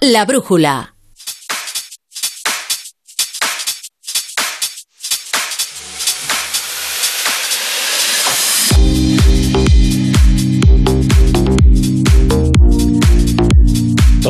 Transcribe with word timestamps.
La 0.00 0.24
brújula. 0.24 0.94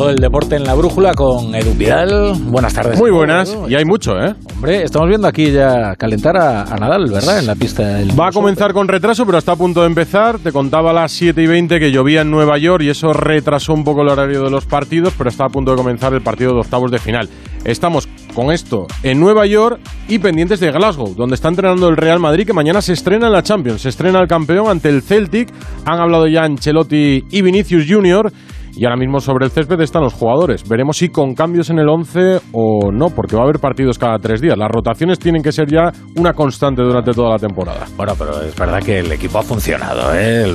Todo 0.09 0.15
el 0.15 0.23
deporte 0.23 0.55
en 0.55 0.63
la 0.63 0.73
brújula 0.73 1.13
con 1.13 1.53
Edu 1.53 1.75
Vidal. 1.75 2.33
Buenas 2.45 2.73
tardes. 2.73 2.97
Muy 2.97 3.11
buenas, 3.11 3.55
y 3.67 3.75
hay 3.75 3.85
mucho, 3.85 4.19
¿eh? 4.19 4.33
Hombre, 4.55 4.81
estamos 4.81 5.07
viendo 5.07 5.27
aquí 5.27 5.51
ya 5.51 5.95
calentar 5.97 6.35
a, 6.35 6.63
a 6.63 6.77
Nadal, 6.77 7.11
¿verdad? 7.11 7.37
En 7.37 7.45
la 7.45 7.53
pista 7.53 7.85
del. 7.85 8.19
Va 8.19 8.29
a 8.29 8.31
comenzar 8.31 8.73
con 8.73 8.87
retraso, 8.87 9.23
pero 9.27 9.37
está 9.37 9.51
a 9.51 9.55
punto 9.55 9.81
de 9.81 9.85
empezar. 9.85 10.39
Te 10.39 10.51
contaba 10.51 10.89
a 10.89 10.93
las 10.93 11.11
7 11.11 11.39
y 11.43 11.45
20 11.45 11.79
que 11.79 11.91
llovía 11.91 12.21
en 12.21 12.31
Nueva 12.31 12.57
York 12.57 12.81
y 12.85 12.89
eso 12.89 13.13
retrasó 13.13 13.75
un 13.75 13.83
poco 13.83 14.01
el 14.01 14.09
horario 14.09 14.41
de 14.41 14.49
los 14.49 14.65
partidos, 14.65 15.13
pero 15.15 15.29
está 15.29 15.45
a 15.45 15.49
punto 15.49 15.69
de 15.69 15.77
comenzar 15.77 16.11
el 16.15 16.21
partido 16.21 16.53
de 16.53 16.61
octavos 16.61 16.89
de 16.89 16.97
final. 16.97 17.29
Estamos 17.63 18.09
con 18.33 18.51
esto 18.51 18.87
en 19.03 19.19
Nueva 19.19 19.45
York 19.45 19.79
y 20.07 20.17
pendientes 20.17 20.59
de 20.59 20.71
Glasgow, 20.71 21.13
donde 21.13 21.35
está 21.35 21.49
entrenando 21.49 21.87
el 21.87 21.97
Real 21.97 22.19
Madrid, 22.19 22.47
que 22.47 22.53
mañana 22.53 22.81
se 22.81 22.93
estrena 22.93 23.27
en 23.27 23.33
la 23.33 23.43
Champions. 23.43 23.83
Se 23.83 23.89
estrena 23.89 24.19
el 24.19 24.27
campeón 24.27 24.69
ante 24.69 24.89
el 24.89 25.03
Celtic. 25.03 25.49
Han 25.85 25.99
hablado 25.99 26.25
ya 26.25 26.45
Ancelotti 26.45 27.25
y 27.29 27.41
Vinicius 27.43 27.85
Junior. 27.87 28.31
Y 28.75 28.85
ahora 28.85 28.97
mismo 28.97 29.19
sobre 29.19 29.45
el 29.45 29.51
césped 29.51 29.79
están 29.81 30.03
los 30.03 30.13
jugadores. 30.13 30.67
Veremos 30.67 30.97
si 30.97 31.09
con 31.09 31.33
cambios 31.33 31.69
en 31.69 31.79
el 31.79 31.89
11 31.89 32.39
o 32.53 32.91
no, 32.91 33.09
porque 33.09 33.35
va 33.35 33.41
a 33.41 33.45
haber 33.45 33.59
partidos 33.59 33.97
cada 33.97 34.17
tres 34.19 34.41
días. 34.41 34.57
Las 34.57 34.69
rotaciones 34.69 35.19
tienen 35.19 35.41
que 35.41 35.51
ser 35.51 35.67
ya 35.69 35.91
una 36.15 36.33
constante 36.33 36.81
durante 36.81 37.11
toda 37.11 37.31
la 37.31 37.37
temporada. 37.37 37.85
Bueno, 37.97 38.13
pero 38.17 38.41
es 38.41 38.55
verdad 38.55 38.81
que 38.81 38.99
el 38.99 39.11
equipo 39.11 39.39
ha 39.39 39.43
funcionado, 39.43 40.13
¿eh? 40.15 40.45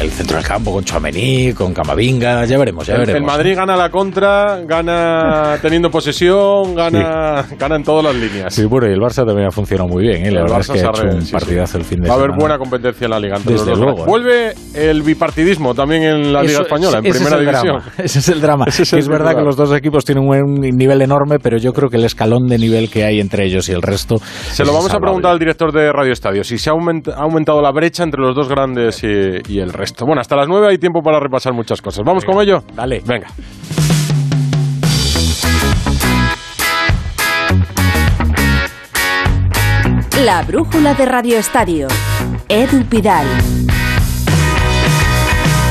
El 0.00 0.10
centro 0.10 0.36
del 0.36 0.46
campo 0.46 0.72
con 0.72 0.84
Chouameni, 0.84 1.52
con 1.54 1.72
Camavinga, 1.72 2.44
ya 2.44 2.58
veremos, 2.58 2.86
ya 2.86 2.94
El, 2.94 3.00
veremos. 3.00 3.20
el 3.20 3.24
Madrid 3.26 3.56
gana 3.56 3.76
la 3.76 3.90
contra, 3.90 4.60
gana 4.66 5.56
teniendo 5.62 5.88
posesión, 5.90 6.74
gana, 6.74 7.46
gana 7.58 7.76
en 7.76 7.84
todas 7.84 8.04
las 8.04 8.14
líneas. 8.14 8.52
Sí, 8.54 8.64
bueno, 8.66 8.86
y 8.88 8.92
el 8.92 9.00
Barça 9.00 9.24
también 9.24 9.46
ha 9.46 9.50
funcionado 9.50 9.88
muy 9.88 10.02
bien, 10.02 10.26
¿eh? 10.26 10.30
La 10.30 10.40
El 10.40 10.44
verdad 10.44 10.58
Barça 10.58 10.60
es 10.60 10.82
que 10.82 10.86
ha 10.86 10.90
hecho 10.90 11.02
un 11.04 11.20
sí, 11.22 11.26
sí. 11.28 11.32
partidazo 11.32 11.78
el 11.78 11.84
fin 11.84 12.00
de 12.00 12.08
Va 12.08 12.14
a 12.14 12.16
haber 12.18 12.30
semana. 12.30 12.42
buena 12.42 12.58
competencia 12.58 13.04
en 13.04 13.10
la 13.10 13.20
liga. 13.20 13.36
entre 13.36 13.52
Desde 13.52 13.66
los 13.70 13.78
dos. 13.78 13.86
luego, 13.86 14.02
¿eh? 14.02 14.06
Vuelve 14.06 14.54
el 14.74 15.02
bipartidismo 15.02 15.74
también 15.74 16.02
en 16.02 16.32
la 16.32 16.42
Liga 16.42 16.52
Eso- 16.54 16.62
Española, 16.62 16.98
en 16.98 17.02
primera 17.04 17.36
es 17.36 17.40
división. 17.40 17.62
drama, 17.78 17.92
ese 17.98 18.18
es 18.18 18.28
el 18.28 18.40
drama. 18.40 18.64
Es 18.68 18.92
el 18.92 18.98
es 18.98 19.08
verdad 19.08 19.28
titular. 19.30 19.36
que 19.36 19.42
los 19.44 19.56
dos 19.56 19.72
equipos 19.76 20.04
tienen 20.04 20.24
un 20.28 20.60
nivel 20.60 21.00
enorme, 21.02 21.38
pero 21.38 21.56
yo 21.56 21.72
creo 21.72 21.88
que 21.88 21.96
el 21.96 22.04
escalón 22.04 22.46
de 22.48 22.58
nivel 22.58 22.90
que 22.90 23.04
hay 23.04 23.20
entre 23.20 23.46
ellos 23.46 23.68
y 23.68 23.72
el 23.72 23.80
resto. 23.82 24.16
Se 24.18 24.64
lo 24.64 24.72
vamos 24.72 24.92
a 24.92 24.98
preguntar 24.98 25.30
al 25.32 25.38
director 25.38 25.72
de 25.72 25.90
Radio 25.92 26.12
Estadio, 26.12 26.44
si 26.44 26.58
se 26.58 26.68
ha, 26.68 26.72
aument- 26.74 27.12
ha 27.16 27.22
aumentado 27.22 27.62
la 27.62 27.70
brecha 27.70 28.02
entre 28.02 28.20
los 28.20 28.34
dos 28.34 28.48
grandes 28.48 29.02
y, 29.04 29.06
y 29.48 29.60
el 29.60 29.72
resto. 29.72 29.83
Bueno, 30.04 30.20
hasta 30.20 30.36
las 30.36 30.48
9 30.48 30.68
hay 30.68 30.78
tiempo 30.78 31.02
para 31.02 31.20
repasar 31.20 31.52
muchas 31.52 31.80
cosas. 31.82 32.04
¿Vamos 32.04 32.24
con 32.24 32.40
ello? 32.40 32.62
Dale. 32.74 33.02
Venga. 33.04 33.28
La 40.24 40.42
brújula 40.42 40.94
de 40.94 41.06
Radio 41.06 41.38
Estadio. 41.38 41.88
Edu 42.48 42.84
Pidal. 42.84 43.26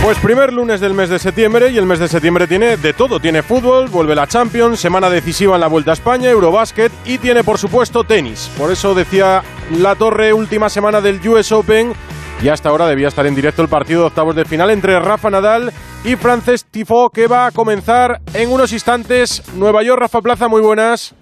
Pues 0.04 0.18
primer 0.18 0.52
lunes 0.52 0.82
del 0.82 0.94
mes 0.94 1.08
de 1.08 1.18
septiembre 1.18 1.72
y 1.72 1.78
el 1.78 1.86
mes 1.86 1.98
de 1.98 2.10
septiembre 2.10 2.46
tiene 2.46 2.76
de 2.76 2.92
todo. 2.92 3.22
Tiene 3.22 3.42
fútbol, 3.42 3.88
vuelve 3.88 4.16
la 4.16 4.28
Champions, 4.28 4.82
semana 4.82 5.10
decisiva 5.10 5.56
en 5.56 5.62
la 5.62 5.68
Vuelta 5.68 5.92
a 5.92 5.94
España, 5.94 6.30
Eurobásquet 6.30 6.92
y 7.06 7.20
tiene 7.20 7.46
por 7.46 7.58
supuesto 7.58 8.04
tenis. 8.04 8.52
Por 8.58 8.70
eso 8.70 8.94
decía 8.94 9.42
La 9.80 9.96
Torre, 9.96 10.34
última 10.34 10.68
semana 10.68 11.00
del 11.00 11.26
US 11.26 11.54
Open 11.54 11.94
y 12.42 12.50
hasta 12.50 12.70
ahora 12.70 12.88
debía 12.88 13.08
estar 13.08 13.26
en 13.26 13.36
directo 13.36 13.62
el 13.62 13.68
partido 13.68 14.02
de 14.02 14.08
octavos 14.08 14.36
de 14.36 14.46
final 14.46 14.70
entre 14.70 15.00
Rafa 15.00 15.30
Nadal 15.30 15.72
y 16.04 16.16
Frances 16.16 16.66
Tifo 16.66 17.10
que 17.10 17.28
va 17.28 17.48
a 17.48 17.52
comenzar 17.52 18.20
en 18.34 18.52
unos 18.52 18.74
instantes. 18.74 19.44
Nueva 19.56 19.84
York, 19.84 20.02
Rafa 20.02 20.22
Plaza, 20.22 20.48
muy 20.48 20.62
buenas. 20.62 21.16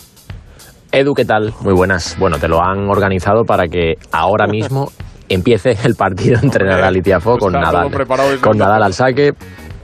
Edu, 0.92 1.14
¿qué 1.14 1.26
tal? 1.26 1.54
Muy 1.62 1.73
buenas. 1.73 2.17
Bueno, 2.20 2.38
te 2.38 2.48
lo 2.48 2.62
han 2.62 2.89
organizado 2.89 3.44
para 3.44 3.67
que 3.67 3.94
ahora 4.12 4.48
mismo 4.48 4.92
empiece 5.30 5.77
el 5.83 5.95
partido 5.95 6.39
entre 6.42 6.66
Nadal 6.66 6.98
y 6.98 7.02
Tiafo 7.02 7.38
con 7.38 7.54
Nadal. 7.54 7.89
Con. 8.42 8.58
Nadal 8.58 8.83
al 8.83 8.93
saque. 8.93 9.32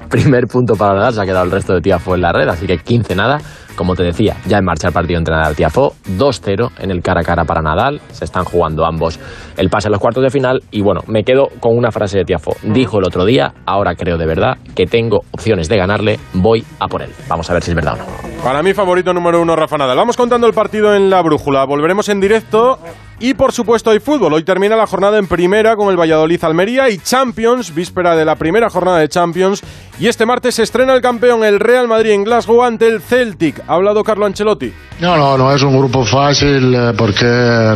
Primer 0.09 0.45
punto 0.47 0.75
para 0.75 0.95
Nadal, 0.95 1.13
se 1.13 1.21
ha 1.21 1.25
quedado 1.25 1.45
el 1.45 1.51
resto 1.51 1.73
de 1.73 1.81
Tiafo 1.81 2.15
en 2.15 2.21
la 2.21 2.31
red, 2.31 2.47
así 2.47 2.65
que 2.65 2.77
15 2.77 3.15
nada. 3.15 3.39
Como 3.77 3.93
te 3.93 4.01
decía, 4.01 4.35
ya 4.47 4.57
en 4.57 4.65
marcha 4.65 4.87
el 4.87 4.93
partido 4.93 5.19
entre 5.19 5.35
Nadal 5.35 5.53
y 5.53 5.55
Tiafo, 5.57 5.93
2-0 6.17 6.71
en 6.79 6.89
el 6.89 7.03
cara 7.03 7.21
a 7.21 7.23
cara 7.23 7.45
para 7.45 7.61
Nadal. 7.61 8.01
Se 8.09 8.25
están 8.25 8.43
jugando 8.43 8.85
ambos 8.87 9.19
el 9.55 9.69
pase 9.69 9.87
a 9.87 9.91
los 9.91 9.99
cuartos 9.99 10.23
de 10.23 10.31
final. 10.31 10.63
Y 10.71 10.81
bueno, 10.81 11.01
me 11.07 11.23
quedo 11.23 11.49
con 11.59 11.77
una 11.77 11.91
frase 11.91 12.17
de 12.17 12.25
Tiafo. 12.25 12.53
Dijo 12.63 12.97
el 12.97 13.05
otro 13.05 13.23
día, 13.23 13.53
ahora 13.67 13.93
creo 13.93 14.17
de 14.17 14.25
verdad 14.25 14.57
que 14.75 14.87
tengo 14.87 15.21
opciones 15.31 15.69
de 15.69 15.77
ganarle, 15.77 16.19
voy 16.33 16.65
a 16.79 16.87
por 16.87 17.03
él. 17.03 17.11
Vamos 17.29 17.47
a 17.51 17.53
ver 17.53 17.63
si 17.63 17.69
es 17.69 17.75
verdad 17.75 17.93
o 17.93 17.97
no. 17.97 18.43
Para 18.43 18.63
mí, 18.63 18.73
favorito 18.73 19.13
número 19.13 19.41
uno, 19.41 19.55
Rafa 19.55 19.77
Nadal. 19.77 19.95
Vamos 19.95 20.17
contando 20.17 20.47
el 20.47 20.53
partido 20.53 20.95
en 20.95 21.11
la 21.11 21.21
brújula. 21.21 21.63
Volveremos 21.65 22.09
en 22.09 22.19
directo. 22.19 22.79
Y 23.19 23.33
por 23.33 23.51
supuesto 23.51 23.89
hay 23.89 23.99
fútbol. 23.99 24.33
Hoy 24.33 24.43
termina 24.43 24.75
la 24.75 24.85
jornada 24.85 25.17
en 25.17 25.27
primera 25.27 25.75
con 25.75 25.89
el 25.89 25.99
Valladolid 25.99 26.43
Almería 26.43 26.89
y 26.89 26.99
Champions, 26.99 27.73
víspera 27.73 28.15
de 28.15 28.25
la 28.25 28.35
primera 28.35 28.69
jornada 28.69 28.99
de 28.99 29.09
Champions. 29.09 29.63
Y 29.99 30.07
este 30.07 30.27
martes 30.27 30.55
se 30.55 30.63
estrena 30.63 30.93
el 30.93 31.01
campeón, 31.01 31.43
el 31.43 31.59
Real 31.59 31.87
Madrid 31.87 32.11
en 32.11 32.23
Glasgow 32.23 32.61
ante 32.61 32.87
el 32.87 33.01
Celtic. 33.01 33.59
Ha 33.67 33.73
hablado 33.73 34.03
Carlo 34.03 34.27
Ancelotti. 34.27 34.71
No, 34.99 35.15
no, 35.15 35.37
no 35.37 35.53
es 35.53 35.61
un 35.61 35.77
grupo 35.77 36.03
fácil 36.03 36.73
eh, 36.73 36.91
porque, 36.97 37.75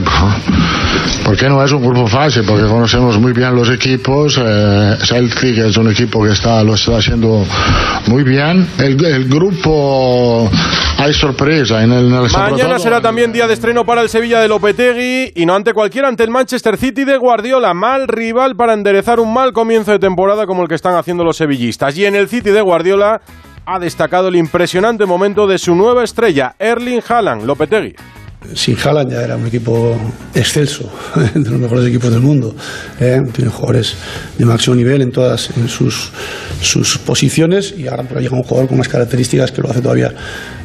porque 1.23 1.47
no 1.49 1.63
es 1.63 1.71
un 1.71 1.83
grupo 1.83 2.07
fácil, 2.07 2.43
porque 2.47 2.63
conocemos 2.63 3.19
muy 3.19 3.31
bien 3.31 3.55
los 3.55 3.69
equipos. 3.69 4.39
Eh, 4.43 4.97
Celtic 5.03 5.59
es 5.59 5.77
un 5.77 5.91
equipo 5.91 6.23
que 6.23 6.31
está, 6.31 6.63
lo 6.63 6.73
está 6.73 6.97
haciendo 6.97 7.45
muy 8.07 8.23
bien. 8.23 8.67
El, 8.79 9.05
el 9.05 9.29
grupo 9.29 10.49
hay 10.97 11.13
sorpresa 11.13 11.83
en 11.83 11.91
el, 11.91 12.07
en 12.07 12.25
el 12.25 12.31
Mañana 12.31 12.79
será 12.79 13.01
también 13.01 13.31
día 13.31 13.45
de 13.45 13.53
estreno 13.53 13.85
para 13.85 14.01
el 14.01 14.09
Sevilla 14.09 14.39
de 14.39 14.47
Lopetegui 14.47 15.33
y 15.35 15.45
no 15.45 15.53
ante 15.53 15.73
cualquiera, 15.73 16.07
ante 16.07 16.23
el 16.23 16.31
Manchester 16.31 16.75
City 16.75 17.03
de 17.03 17.17
Guardiola. 17.17 17.75
Mal 17.75 18.07
rival 18.07 18.55
para 18.55 18.73
enderezar 18.73 19.19
un 19.19 19.31
mal 19.31 19.53
comienzo 19.53 19.91
de 19.91 19.99
temporada 19.99 20.47
como 20.47 20.63
el 20.63 20.67
que 20.67 20.75
están 20.75 20.95
haciendo 20.95 21.23
los 21.23 21.37
sevillistas. 21.37 21.95
Y 21.99 22.05
en 22.05 22.15
el 22.15 22.29
City 22.29 22.49
de 22.49 22.61
Guardiola 22.61 23.21
ha 23.65 23.79
destacado 23.79 24.27
el 24.27 24.35
impresionante 24.35 25.05
momento 25.05 25.47
de 25.47 25.57
su 25.57 25.75
nueva 25.75 26.03
estrella, 26.03 26.55
Erling 26.59 27.01
Haaland, 27.07 27.45
Lopetegui. 27.45 27.95
Sin 28.55 28.75
Haaland 28.77 29.11
ya 29.11 29.21
era 29.21 29.35
un 29.35 29.45
equipo 29.45 29.95
excelso, 30.33 30.89
de 31.33 31.49
los 31.49 31.59
mejores 31.59 31.85
equipos 31.85 32.11
del 32.11 32.21
mundo. 32.21 32.55
¿eh? 32.99 33.21
Tiene 33.33 33.51
jugadores 33.51 33.95
de 34.37 34.45
máximo 34.45 34.75
nivel 34.75 35.01
en 35.01 35.11
todas 35.11 35.49
sus, 35.67 36.97
posiciones 37.05 37.73
y 37.77 37.87
ahora 37.87 38.03
llega 38.19 38.35
un 38.35 38.43
jugador 38.43 38.67
con 38.67 38.77
más 38.77 38.87
características 38.87 39.51
que 39.51 39.61
lo 39.61 39.69
hace 39.69 39.81
todavía 39.81 40.13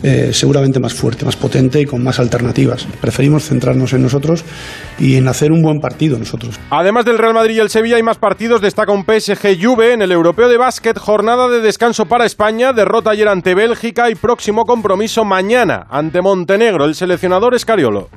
eh, 0.03 0.31
seguramente 0.32 0.78
más 0.81 0.94
fuerte, 0.94 1.25
más 1.25 1.36
potente 1.36 1.81
y 1.81 1.84
con 1.84 2.03
más 2.03 2.19
alternativas. 2.19 2.86
Preferimos 3.00 3.44
centrarnos 3.44 3.92
en 3.92 4.03
nosotros 4.03 4.44
y 4.98 5.16
en 5.16 5.28
hacer 5.28 5.53
un 5.53 5.62
buen 5.62 5.81
partido 5.81 6.19
nosotros. 6.19 6.59
Además 6.70 7.04
del 7.04 7.19
Real 7.19 7.34
Madrid 7.34 7.56
y 7.56 7.60
el 7.60 7.70
Sevilla 7.70 7.97
hay 7.97 8.03
más 8.03 8.19
partidos, 8.19 8.60
destaca 8.60 8.92
un 8.92 9.04
PSG 9.04 9.62
Juve 9.62 9.92
en 9.92 10.03
el 10.03 10.12
Europeo 10.12 10.48
de 10.48 10.56
Básquet, 10.56 10.98
jornada 10.98 11.48
de 11.48 11.60
descanso 11.60 12.06
para 12.06 12.25
España, 12.25 12.72
derrota 12.72 13.10
ayer 13.10 13.28
ante 13.28 13.54
Bélgica 13.54 14.10
y 14.10 14.15
próximo 14.15 14.65
compromiso 14.65 15.25
mañana 15.25 15.86
ante 15.91 16.22
Montenegro, 16.22 16.84
el 16.84 16.94
seleccionador 16.94 17.54
Escariolo. 17.66 18.09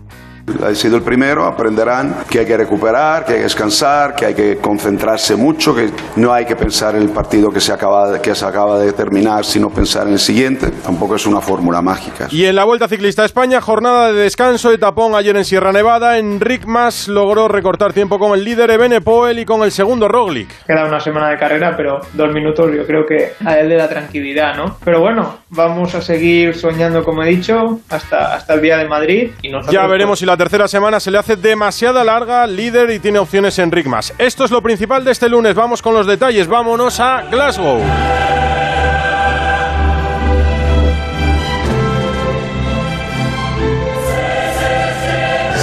Ha 0.63 0.73
sido 0.75 0.97
el 0.97 1.03
primero, 1.03 1.45
aprenderán 1.45 2.15
que 2.29 2.39
hay 2.39 2.45
que 2.45 2.57
recuperar, 2.57 3.25
que 3.25 3.33
hay 3.33 3.37
que 3.39 3.43
descansar, 3.43 4.15
que 4.15 4.25
hay 4.25 4.33
que 4.33 4.57
concentrarse 4.57 5.35
mucho, 5.35 5.75
que 5.75 5.89
no 6.15 6.33
hay 6.33 6.45
que 6.45 6.55
pensar 6.55 6.95
en 6.95 7.03
el 7.03 7.09
partido 7.09 7.51
que 7.51 7.59
se 7.59 7.71
acaba, 7.71 8.21
que 8.21 8.35
se 8.35 8.45
acaba 8.45 8.79
de 8.79 8.93
terminar, 8.93 9.45
sino 9.45 9.69
pensar 9.69 10.07
en 10.07 10.13
el 10.13 10.19
siguiente. 10.19 10.71
Tampoco 10.83 11.15
es 11.15 11.25
una 11.25 11.41
fórmula 11.41 11.81
mágica. 11.81 12.27
Y 12.31 12.45
en 12.45 12.55
la 12.55 12.63
Vuelta 12.63 12.87
Ciclista 12.87 13.23
a 13.23 13.25
España, 13.25 13.61
jornada 13.61 14.11
de 14.11 14.21
descanso 14.21 14.69
de 14.69 14.77
tapón 14.77 15.15
ayer 15.15 15.35
en 15.35 15.45
Sierra 15.45 15.71
Nevada, 15.71 16.17
Enric 16.17 16.65
Mas 16.65 17.07
logró 17.07 17.47
recortar 17.47 17.93
tiempo 17.93 18.19
con 18.19 18.37
el 18.37 18.43
líder 18.43 18.71
Ebenepoel 18.71 19.39
y 19.39 19.45
con 19.45 19.63
el 19.63 19.71
segundo 19.71 20.07
Roglic. 20.07 20.65
Queda 20.65 20.85
una 20.85 20.99
semana 20.99 21.29
de 21.29 21.37
carrera, 21.37 21.75
pero 21.75 22.01
dos 22.13 22.33
minutos 22.33 22.71
yo 22.75 22.85
creo 22.85 23.05
que 23.05 23.33
a 23.45 23.59
él 23.59 23.69
le 23.69 23.75
da 23.75 23.87
tranquilidad, 23.87 24.55
¿no? 24.55 24.77
Pero 24.83 24.99
bueno, 24.99 25.39
vamos 25.49 25.95
a 25.95 26.01
seguir 26.01 26.55
soñando, 26.55 27.03
como 27.03 27.23
he 27.23 27.29
dicho, 27.29 27.79
hasta, 27.89 28.35
hasta 28.35 28.53
el 28.53 28.61
día 28.61 28.77
de 28.77 28.87
Madrid. 28.87 29.31
Y 29.41 29.49
nosotros, 29.49 29.73
Ya 29.73 29.87
veremos 29.87 30.11
pues, 30.11 30.19
si 30.19 30.25
la 30.25 30.37
tercera 30.39 30.69
semana 30.69 31.01
se 31.01 31.11
le 31.11 31.17
hace 31.17 31.35
demasiada 31.35 32.01
larga, 32.01 32.47
líder 32.47 32.91
y 32.91 32.99
tiene 32.99 33.19
opciones 33.19 33.59
Enric 33.59 33.87
Mas. 33.87 34.13
Esto 34.17 34.45
es 34.45 34.51
lo 34.51 34.61
principal 34.61 35.03
de 35.03 35.11
este 35.11 35.27
lunes, 35.27 35.53
vamos 35.53 35.81
con 35.81 35.93
los 35.93 36.07
detalles, 36.07 36.47
vámonos 36.47 37.01
a 37.01 37.23
Glasgow. 37.23 37.81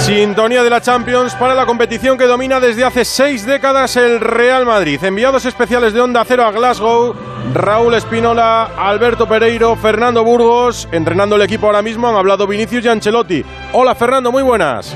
Sintonía 0.07 0.63
de 0.63 0.69
la 0.69 0.79
Champions 0.79 1.35
para 1.35 1.53
la 1.53 1.65
competición 1.65 2.17
que 2.17 2.27
domina 2.27 2.61
desde 2.61 2.85
hace 2.85 3.03
seis 3.03 3.45
décadas 3.45 3.97
el 3.97 4.21
Real 4.21 4.65
Madrid. 4.65 5.03
Enviados 5.03 5.43
especiales 5.43 5.91
de 5.91 5.99
Onda 5.99 6.23
Cero 6.25 6.45
a 6.45 6.51
Glasgow, 6.51 7.13
Raúl 7.53 7.93
Espinola, 7.93 8.71
Alberto 8.77 9.27
Pereiro, 9.27 9.75
Fernando 9.75 10.23
Burgos, 10.23 10.87
entrenando 10.93 11.35
el 11.35 11.41
equipo 11.41 11.65
ahora 11.65 11.81
mismo, 11.81 12.07
han 12.07 12.15
hablado 12.15 12.47
Vinicius 12.47 12.85
y 12.85 12.87
Ancelotti. 12.87 13.43
Hola 13.73 13.95
Fernando, 13.95 14.31
muy 14.31 14.43
buenas. 14.43 14.95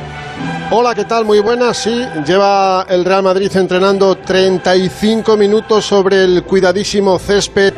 Hola, 0.72 0.96
¿qué 0.96 1.04
tal? 1.04 1.26
Muy 1.26 1.42
buenas. 1.42 1.76
Sí, 1.76 2.06
lleva 2.26 2.86
el 2.88 3.04
Real 3.04 3.24
Madrid 3.24 3.52
entrenando 3.54 4.16
35 4.16 5.36
minutos 5.36 5.86
sobre 5.86 6.24
el 6.24 6.44
cuidadísimo 6.44 7.20
césped 7.20 7.74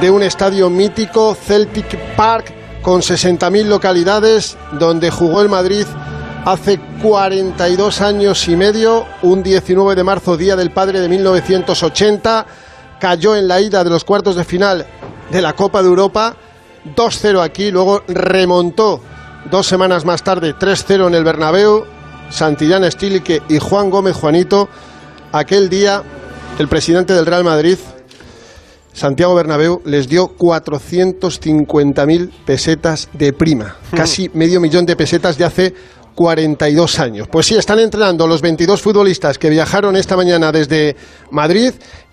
de 0.00 0.10
un 0.10 0.24
estadio 0.24 0.68
mítico, 0.70 1.36
Celtic 1.36 1.96
Park, 2.16 2.52
con 2.82 3.00
60.000 3.00 3.66
localidades, 3.66 4.58
donde 4.72 5.12
jugó 5.12 5.40
el 5.40 5.48
Madrid 5.48 5.86
hace 6.44 6.78
42 7.02 8.00
años 8.02 8.48
y 8.48 8.56
medio, 8.56 9.06
un 9.22 9.42
19 9.42 9.94
de 9.94 10.04
marzo, 10.04 10.36
Día 10.36 10.56
del 10.56 10.70
Padre 10.70 11.00
de 11.00 11.08
1980, 11.08 12.46
cayó 13.00 13.34
en 13.34 13.48
la 13.48 13.60
ida 13.60 13.82
de 13.82 13.90
los 13.90 14.04
cuartos 14.04 14.36
de 14.36 14.44
final 14.44 14.86
de 15.30 15.42
la 15.42 15.54
Copa 15.54 15.82
de 15.82 15.88
Europa, 15.88 16.36
2-0 16.94 17.42
aquí, 17.42 17.70
luego 17.70 18.02
remontó 18.08 19.00
dos 19.50 19.66
semanas 19.66 20.04
más 20.04 20.22
tarde 20.22 20.54
3-0 20.54 21.08
en 21.08 21.14
el 21.14 21.24
Bernabéu, 21.24 21.84
Santillán 22.28 22.84
Estílique 22.84 23.40
y 23.48 23.58
Juan 23.58 23.88
Gómez 23.88 24.14
Juanito, 24.16 24.68
aquel 25.32 25.70
día 25.70 26.02
el 26.58 26.68
presidente 26.68 27.14
del 27.14 27.24
Real 27.24 27.44
Madrid, 27.44 27.78
Santiago 28.92 29.34
Bernabéu, 29.34 29.80
les 29.86 30.08
dio 30.08 30.36
450.000 30.36 32.30
pesetas 32.44 33.08
de 33.14 33.32
prima, 33.32 33.76
casi 33.90 34.30
medio 34.34 34.60
millón 34.60 34.84
de 34.86 34.94
pesetas 34.94 35.38
de 35.38 35.44
hace 35.44 35.74
42 36.14 37.00
años. 37.00 37.28
Pues 37.30 37.46
sí, 37.46 37.56
están 37.56 37.80
entrenando 37.80 38.26
los 38.26 38.40
22 38.40 38.80
futbolistas 38.80 39.38
que 39.38 39.50
viajaron 39.50 39.96
esta 39.96 40.16
mañana 40.16 40.52
desde 40.52 40.96
Madrid 41.30 41.72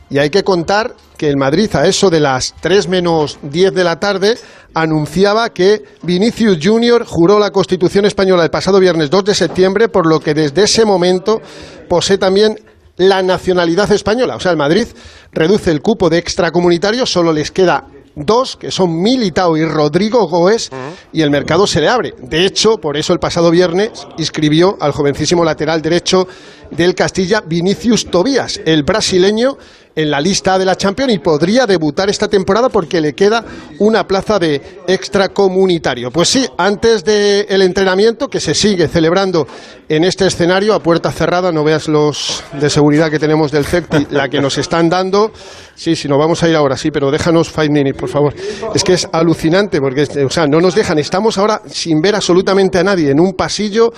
y 0.10 0.18
hay 0.18 0.30
que 0.30 0.44
contar 0.44 0.94
que 1.18 1.30
el 1.30 1.38
Madrid 1.38 1.70
a 1.76 1.88
eso 1.88 2.10
de 2.10 2.20
las 2.20 2.54
3 2.60 2.88
menos 2.90 3.40
10 3.44 3.74
de 3.74 3.84
la 3.84 4.00
tarde 4.00 4.38
anunciaba 4.74 5.50
que 5.50 5.84
Vinicius 6.02 6.58
Junior 6.62 7.06
juró 7.06 7.40
la 7.40 7.52
Constitución 7.52 8.06
española 8.06 8.44
el 8.44 8.50
pasado 8.50 8.80
viernes 8.80 9.10
2 9.10 9.24
de 9.24 9.36
septiembre, 9.36 9.88
por 9.88 10.08
lo 10.08 10.20
que 10.20 10.34
desde 10.34 10.64
ese 10.64 10.84
momento 10.84 11.42
posee 11.88 12.18
también 12.18 12.60
la 12.98 13.22
nacionalidad 13.22 13.92
española. 13.92 14.36
O 14.36 14.40
sea, 14.40 14.52
el 14.52 14.58
Madrid 14.58 14.88
reduce 15.32 15.72
el 15.72 15.82
cupo 15.82 16.10
de 16.10 16.18
extracomunitarios, 16.18 17.10
solo 17.10 17.32
les 17.32 17.52
queda 17.52 17.86
dos, 18.16 18.56
que 18.56 18.72
son 18.72 19.02
Militao 19.02 19.58
y 19.58 19.66
Rodrigo 19.66 20.28
Goes, 20.28 20.70
y 21.14 21.22
el 21.22 21.32
mercado 21.32 21.68
se 21.68 21.82
le 21.82 21.90
abre. 21.90 22.14
De 22.18 22.46
hecho, 22.46 22.78
por 22.78 22.98
eso 22.98 23.14
el 23.14 23.20
pasado 23.20 23.52
viernes 23.52 24.08
inscribió 24.18 24.78
al 24.80 24.92
jovencísimo 24.92 25.44
lateral 25.44 25.82
derecho 25.82 26.28
del 26.72 26.96
Castilla, 26.96 27.42
Vinicius 27.46 28.10
Tobías, 28.10 28.62
el 28.66 28.84
brasileño 28.84 29.58
en 29.96 30.10
la 30.10 30.22
lista 30.22 30.58
de 30.58 30.66
la 30.66 30.76
Champions 30.76 31.14
y 31.14 31.20
podría 31.20 31.66
debutar 31.66 32.10
esta 32.10 32.28
temporada 32.28 32.70
porque 32.70 33.02
le 33.02 33.14
queda 33.14 33.44
una 33.80 34.06
plaza 34.08 34.40
de 34.40 34.62
extracomunitario. 34.88 36.12
Pues 36.12 36.30
sí, 36.30 36.48
antes 36.58 37.04
del 37.04 37.62
entrenamiento 37.62 38.28
que 38.28 38.40
se 38.40 38.54
sigue 38.54 38.88
celebrando 38.88 39.48
en 39.90 40.04
este 40.04 40.26
escenario 40.26 40.74
a 40.74 40.80
puerta 40.80 41.12
cerrada, 41.12 41.52
no 41.52 41.64
veas 41.64 41.88
los 41.88 42.44
de 42.60 42.70
seguridad 42.70 43.10
que 43.10 43.20
tenemos 43.20 43.52
del 43.52 43.66
CEPTI, 43.66 44.08
la 44.12 44.30
que 44.30 44.40
nos 44.40 44.58
están 44.58 44.90
dando. 44.90 45.32
Sí, 45.76 45.96
sí, 45.96 46.08
nos 46.08 46.20
vamos 46.20 46.42
a 46.44 46.50
ir 46.50 46.56
ahora, 46.56 46.78
sí, 46.78 46.92
pero 46.92 47.12
déjanos 47.12 47.50
five 47.50 47.70
minutes, 47.70 48.00
por 48.00 48.10
favor. 48.10 48.34
Es 48.74 48.84
que 48.84 48.94
es 48.94 49.08
alucinante 49.12 49.80
porque, 49.82 50.04
o 50.24 50.30
sea, 50.30 50.48
no 50.48 50.62
nos 50.62 50.76
dejan. 50.76 51.00
Estamos 51.00 51.38
ahora 51.38 51.62
sin 51.66 52.00
ver 52.02 52.16
absolutamente 52.16 52.78
a 52.78 52.84
nadie 52.84 53.12
en 53.12 53.20
un 53.20 53.34
pasillo 53.34 53.92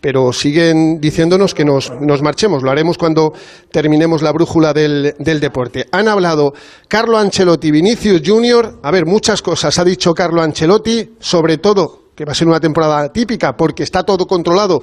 pero 0.00 0.32
siguen 0.32 1.00
diciéndonos 1.00 1.54
que 1.54 1.64
nos, 1.64 1.92
nos, 2.00 2.22
marchemos. 2.22 2.62
Lo 2.62 2.70
haremos 2.70 2.96
cuando 2.96 3.32
terminemos 3.70 4.22
la 4.22 4.32
brújula 4.32 4.72
del, 4.72 5.14
del, 5.18 5.40
deporte. 5.40 5.86
Han 5.92 6.08
hablado 6.08 6.54
Carlo 6.88 7.18
Ancelotti, 7.18 7.70
Vinicius 7.70 8.22
Junior. 8.24 8.78
A 8.82 8.90
ver, 8.90 9.06
muchas 9.06 9.42
cosas 9.42 9.78
ha 9.78 9.84
dicho 9.84 10.14
Carlo 10.14 10.42
Ancelotti, 10.42 11.16
sobre 11.18 11.58
todo 11.58 12.00
que 12.14 12.24
va 12.24 12.32
a 12.32 12.34
ser 12.34 12.48
una 12.48 12.60
temporada 12.60 13.10
típica 13.10 13.56
porque 13.56 13.82
está 13.82 14.02
todo 14.02 14.26
controlado 14.26 14.82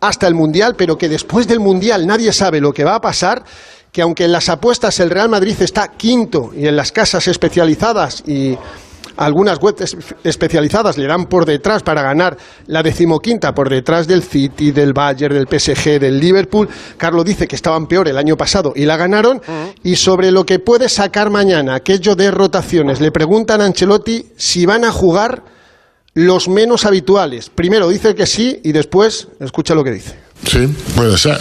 hasta 0.00 0.26
el 0.26 0.34
Mundial, 0.34 0.74
pero 0.74 0.96
que 0.96 1.08
después 1.08 1.46
del 1.46 1.60
Mundial 1.60 2.06
nadie 2.06 2.32
sabe 2.32 2.60
lo 2.60 2.72
que 2.72 2.84
va 2.84 2.94
a 2.94 3.00
pasar 3.00 3.44
que 3.92 4.02
aunque 4.02 4.24
en 4.24 4.32
las 4.32 4.48
apuestas 4.48 5.00
el 5.00 5.10
Real 5.10 5.28
Madrid 5.28 5.56
está 5.60 5.88
quinto 5.88 6.50
y 6.54 6.66
en 6.66 6.76
las 6.76 6.92
casas 6.92 7.26
especializadas 7.28 8.22
y 8.26 8.56
algunas 9.18 9.60
webs 9.60 9.96
especializadas 10.24 10.96
le 10.96 11.06
dan 11.06 11.26
por 11.26 11.44
detrás 11.44 11.82
para 11.82 12.02
ganar 12.02 12.36
la 12.66 12.82
decimoquinta, 12.82 13.52
por 13.52 13.68
detrás 13.68 14.06
del 14.06 14.22
City, 14.22 14.70
del 14.70 14.92
Bayern, 14.92 15.34
del 15.34 15.48
PSG, 15.48 15.98
del 15.98 16.20
Liverpool. 16.20 16.68
Carlos 16.96 17.24
dice 17.24 17.46
que 17.46 17.56
estaban 17.56 17.86
peor 17.86 18.08
el 18.08 18.16
año 18.16 18.36
pasado 18.36 18.72
y 18.74 18.84
la 18.84 18.96
ganaron. 18.96 19.42
Y 19.82 19.96
sobre 19.96 20.30
lo 20.30 20.46
que 20.46 20.60
puede 20.60 20.88
sacar 20.88 21.30
mañana, 21.30 21.74
aquello 21.74 22.14
de 22.14 22.30
rotaciones, 22.30 23.00
le 23.00 23.10
preguntan 23.10 23.60
a 23.60 23.64
Ancelotti 23.64 24.26
si 24.36 24.64
van 24.66 24.84
a 24.84 24.92
jugar 24.92 25.42
los 26.14 26.48
menos 26.48 26.84
habituales. 26.84 27.50
Primero 27.50 27.88
dice 27.88 28.14
que 28.14 28.26
sí 28.26 28.60
y 28.62 28.72
después 28.72 29.28
escucha 29.40 29.74
lo 29.74 29.82
que 29.82 29.90
dice. 29.90 30.14
Sí, 30.44 30.66
puede 30.94 31.18
ser. 31.18 31.38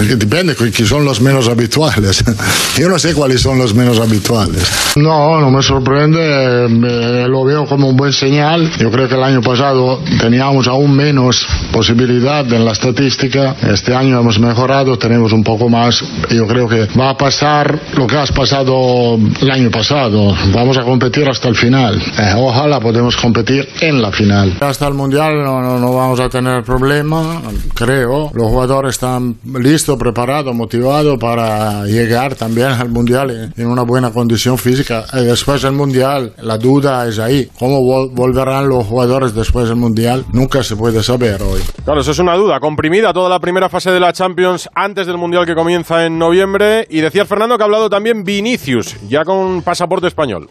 Depende 0.00 0.54
quiénes 0.54 0.88
son 0.88 1.04
los 1.04 1.20
menos 1.20 1.48
habituales. 1.48 2.24
Yo 2.78 2.88
no 2.88 2.98
sé 2.98 3.14
cuáles 3.14 3.40
son 3.40 3.58
los 3.58 3.74
menos 3.74 3.98
habituales. 3.98 4.62
No, 4.96 5.40
no 5.40 5.50
me 5.50 5.62
sorprende, 5.62 6.68
me, 6.68 7.28
lo 7.28 7.44
veo 7.44 7.66
como 7.66 7.88
un 7.88 7.96
buen 7.96 8.12
señal. 8.12 8.70
Yo 8.78 8.90
creo 8.90 9.08
que 9.08 9.14
el 9.14 9.22
año 9.22 9.40
pasado 9.42 10.02
teníamos 10.20 10.66
aún 10.68 10.96
menos 10.96 11.46
posibilidad 11.72 12.50
en 12.52 12.64
la 12.64 12.72
estadística. 12.72 13.56
Este 13.72 13.94
año 13.94 14.18
hemos 14.18 14.38
mejorado, 14.38 14.98
tenemos 14.98 15.32
un 15.32 15.44
poco 15.44 15.68
más. 15.68 16.02
Yo 16.30 16.46
creo 16.46 16.66
que 16.66 16.86
va 16.98 17.10
a 17.10 17.16
pasar 17.16 17.78
lo 17.94 18.06
que 18.06 18.16
has 18.16 18.32
pasado 18.32 19.18
el 19.40 19.50
año 19.50 19.70
pasado. 19.70 20.34
Vamos 20.52 20.78
a 20.78 20.82
competir 20.82 21.28
hasta 21.28 21.48
el 21.48 21.56
final. 21.56 22.00
Eh, 22.18 22.34
ojalá 22.36 22.80
podemos 22.80 23.16
competir 23.16 23.68
en 23.80 24.00
la 24.00 24.10
final. 24.10 24.56
Hasta 24.60 24.88
el 24.88 24.94
Mundial 24.94 25.44
no, 25.44 25.60
no, 25.60 25.78
no 25.78 25.94
vamos 25.94 26.20
a 26.20 26.28
tener 26.28 26.62
problema, 26.62 27.42
creo. 27.74 28.30
Los 28.34 28.46
jugadores 28.46 28.94
están 28.94 29.36
listos 29.58 29.89
preparado, 29.98 30.52
motivado 30.54 31.18
para 31.18 31.84
llegar 31.86 32.34
también 32.34 32.68
al 32.68 32.88
Mundial 32.88 33.52
en 33.56 33.66
una 33.66 33.82
buena 33.82 34.10
condición 34.10 34.58
física. 34.58 35.04
Y 35.12 35.24
después 35.24 35.62
del 35.62 35.72
Mundial, 35.72 36.32
la 36.42 36.58
duda 36.58 37.06
es 37.06 37.18
ahí. 37.18 37.48
¿Cómo 37.58 37.80
volverán 38.12 38.68
los 38.68 38.86
jugadores 38.86 39.34
después 39.34 39.68
del 39.68 39.76
Mundial? 39.76 40.24
Nunca 40.32 40.62
se 40.62 40.76
puede 40.76 41.02
saber 41.02 41.42
hoy. 41.42 41.60
Claro, 41.84 42.00
eso 42.00 42.10
es 42.10 42.18
una 42.18 42.34
duda. 42.36 42.60
Comprimida 42.60 43.12
toda 43.12 43.28
la 43.28 43.38
primera 43.40 43.68
fase 43.68 43.90
de 43.90 44.00
la 44.00 44.12
Champions 44.12 44.68
antes 44.74 45.06
del 45.06 45.18
Mundial 45.18 45.46
que 45.46 45.54
comienza 45.54 46.04
en 46.04 46.18
noviembre. 46.18 46.86
Y 46.90 47.00
decía 47.00 47.24
Fernando 47.24 47.56
que 47.56 47.62
ha 47.62 47.66
hablado 47.66 47.88
también 47.88 48.24
Vinicius, 48.24 48.96
ya 49.08 49.24
con 49.24 49.62
pasaporte 49.62 50.06
español. 50.06 50.48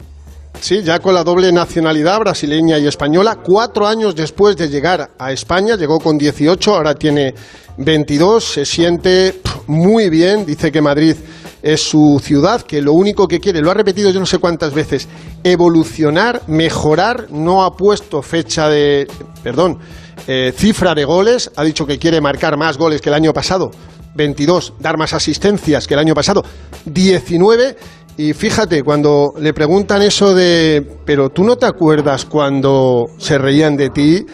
Sí, 0.61 0.83
ya 0.83 0.99
con 0.99 1.13
la 1.13 1.23
doble 1.23 1.51
nacionalidad 1.53 2.19
brasileña 2.19 2.77
y 2.77 2.85
española. 2.85 3.39
Cuatro 3.41 3.87
años 3.87 4.13
después 4.13 4.57
de 4.57 4.67
llegar 4.67 5.11
a 5.17 5.31
España, 5.31 5.77
llegó 5.77 5.99
con 5.99 6.17
18, 6.17 6.75
ahora 6.75 6.95
tiene 6.95 7.33
22, 7.77 8.43
se 8.43 8.65
siente 8.65 9.39
muy 9.67 10.09
bien, 10.09 10.45
dice 10.45 10.69
que 10.69 10.81
Madrid 10.81 11.15
es 11.61 11.81
su 11.81 12.19
ciudad, 12.21 12.61
que 12.61 12.81
lo 12.81 12.93
único 12.93 13.25
que 13.27 13.39
quiere, 13.39 13.61
lo 13.61 13.71
ha 13.71 13.73
repetido 13.73 14.11
yo 14.11 14.19
no 14.19 14.25
sé 14.25 14.37
cuántas 14.37 14.73
veces, 14.73 15.07
evolucionar, 15.43 16.41
mejorar, 16.47 17.27
no 17.31 17.63
ha 17.63 17.71
puesto 17.75 18.21
fecha 18.21 18.67
de, 18.69 19.07
perdón, 19.41 19.79
eh, 20.27 20.53
cifra 20.55 20.93
de 20.93 21.05
goles, 21.05 21.51
ha 21.55 21.63
dicho 21.63 21.85
que 21.85 21.97
quiere 21.97 22.19
marcar 22.19 22.57
más 22.57 22.77
goles 22.77 22.99
que 22.99 23.09
el 23.09 23.15
año 23.15 23.33
pasado, 23.33 23.71
22, 24.15 24.73
dar 24.79 24.97
más 24.97 25.13
asistencias 25.13 25.87
que 25.87 25.93
el 25.93 25.99
año 25.99 26.13
pasado, 26.13 26.43
19 26.85 27.77
y 28.19 28.33
fíjate, 28.33 28.83
cuando 28.83 29.33
le 29.39 29.53
preguntan 29.53 30.01
eso 30.01 30.35
de, 30.35 30.85
pero 31.05 31.29
tú 31.29 31.45
no 31.45 31.55
te 31.55 31.65
acuerdas 31.65 32.25
cuando 32.25 33.05
se 33.17 33.37
reían 33.37 33.77
de 33.77 33.91
ti, 33.91 34.25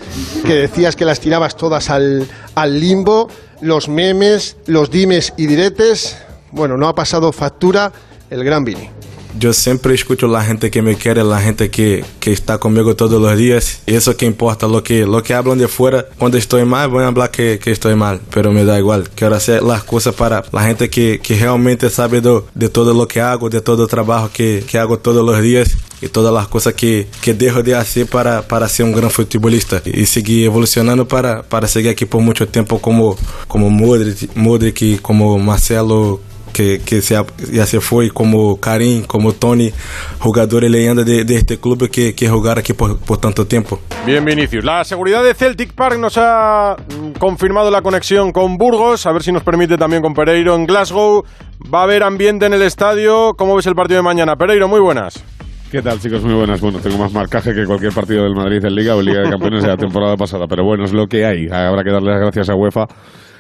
que 0.44 0.56
decías 0.56 0.96
que 0.96 1.06
las 1.06 1.20
tirabas 1.20 1.56
todas 1.56 1.92
al, 1.92 2.27
al 2.56 2.80
limbo, 2.80 3.27
los 3.62 3.88
memes, 3.88 4.58
los 4.65 4.89
dimes 4.89 5.34
y 5.38 5.46
diretes, 5.46 6.18
bueno, 6.51 6.77
no 6.77 6.88
ha 6.88 6.96
pasado 6.96 7.32
factura 7.32 7.92
el 8.32 8.44
gran 8.44 8.63
Vini. 8.63 8.89
Yo 9.38 9.54
siempre 9.54 9.94
escucho 9.94 10.27
la 10.27 10.44
gente 10.44 10.72
que 10.72 10.82
me 10.82 10.96
quiere, 10.96 11.24
la 11.24 11.42
gente 11.42 11.70
que, 11.70 12.04
que 12.20 12.32
está 12.32 12.58
conmigo 12.58 12.96
todos 12.96 13.22
los 13.22 13.38
días. 13.38 13.82
Y 13.86 13.94
eso 13.94 14.15
que 14.15 14.25
importa, 14.25 14.68
lo 14.68 14.84
que, 14.84 15.06
lo 15.06 15.22
que 15.24 15.34
hablan 15.34 15.58
de 15.58 15.68
fuera. 15.68 16.06
Cuando 16.18 16.38
estoy 16.38 16.65
mal, 16.65 16.89
voy 16.89 17.04
a 17.04 17.08
hablar 17.08 17.32
que, 17.32 17.60
que 17.60 17.72
estoy 17.72 17.96
mal, 17.96 18.22
pero 18.32 18.51
me 18.51 18.65
da 18.65 18.77
igual. 18.77 19.10
Quiero 19.10 19.36
hacer 19.36 19.62
las 19.63 19.84
cosas 19.84 20.15
para 20.15 20.44
la 20.51 20.63
gente 20.63 20.89
que, 20.89 21.20
que 21.22 21.38
realmente 21.38 21.89
sabe 21.89 22.22
de, 22.22 22.42
de 22.54 22.70
todo 22.70 22.94
lo 22.94 23.08
que 23.08 23.22
hago, 23.22 23.50
de 23.50 23.62
todo 23.62 23.84
el 23.84 23.89
trabajo 23.89 24.30
que, 24.34 24.63
que 24.70 24.77
hago 24.77 24.98
todos 25.00 25.25
los 25.25 25.42
días 25.42 25.75
y 26.01 26.08
todas 26.08 26.34
las 26.34 26.48
cosas 26.48 26.74
que, 26.74 27.08
que 27.22 27.34
dejo 27.34 27.63
de 27.63 27.75
hacer 27.75 28.08
para, 28.08 28.42
para 28.42 28.68
ser 28.70 28.86
un 28.86 28.94
gran 28.94 29.10
futbolista 29.10 29.82
y 29.86 30.06
seguir 30.06 30.46
evolucionando 30.46 31.08
para, 31.08 31.44
para 31.44 31.68
seguir 31.68 31.92
aquí 31.92 32.06
por 32.06 32.22
mucho 32.22 32.48
tiempo 32.48 32.80
como, 32.80 33.18
como 33.48 33.70
Modric, 33.70 34.36
Modric 34.36 34.82
y 34.82 34.98
como 34.98 35.38
Marcelo 35.39 36.20
que, 36.55 36.79
que 36.79 37.01
se, 37.01 37.21
ya 37.51 37.65
se 37.65 37.81
fue, 37.81 38.09
como 38.12 38.62
Karim, 38.62 39.03
como 39.03 39.33
Tony, 39.33 39.74
jugadores 40.19 40.71
leyenda 40.71 41.03
de, 41.03 41.25
de 41.25 41.35
este 41.35 41.57
club 41.57 41.89
que, 41.89 42.15
que 42.15 42.29
jugar 42.29 42.57
aquí 42.57 42.71
por, 42.71 42.97
por, 42.97 43.17
tanto 43.17 43.45
tiempo. 43.45 43.81
Bien, 44.05 44.24
Vinicius. 44.24 44.63
La 44.63 44.85
seguridad 44.85 45.21
de 45.21 45.33
Celtic 45.33 45.74
Park 45.74 46.00
nos 46.00 46.17
ha 46.17 46.77
confirmado 47.19 47.69
la 47.69 47.81
conexión 47.81 48.31
con 48.31 48.55
Burgos, 48.55 49.05
a 49.05 49.12
ver 49.12 49.21
si 49.21 49.33
nos 49.33 49.43
permite 49.43 49.77
también 49.77 50.01
con 50.01 50.13
Pereiro 50.13 50.55
en 50.55 50.65
Glasgow. 50.65 51.25
Va 51.74 51.81
a 51.81 51.83
haber 51.83 52.03
ambiente 52.03 52.45
en 52.45 52.53
el 52.53 52.62
estadio. 52.62 53.33
¿Cómo 53.38 53.57
ves 53.57 53.65
el 53.67 53.75
partido 53.75 53.97
de 53.97 54.03
mañana? 54.03 54.38
Pereiro, 54.38 54.69
muy 54.69 54.79
buenas. 54.79 55.21
¿Qué 55.69 55.81
tal, 55.81 56.00
chicos? 56.00 56.24
Muy 56.24 56.35
buenas. 56.35 56.62
Bueno, 56.62 56.79
tengo 56.79 56.97
más 56.97 57.12
marcaje 57.12 57.53
que 57.53 57.65
cualquier 57.65 57.91
partido 57.91 58.24
del 58.24 58.33
Madrid 58.33 58.63
en 58.63 58.75
Liga 58.75 58.95
o 58.95 59.01
Liga 59.01 59.24
de 59.24 59.29
Campeones 59.29 59.62
de 59.62 59.67
la 59.67 59.77
temporada 59.77 60.15
pasada, 60.15 60.45
pero 60.47 60.63
bueno, 60.63 60.85
es 60.85 60.93
lo 60.93 61.05
que 61.05 61.25
hay. 61.25 61.47
Habrá 61.51 61.83
que 61.83 61.91
darle 61.91 62.12
las 62.12 62.21
gracias 62.21 62.50
a 62.50 62.55
UEFA 62.55 62.85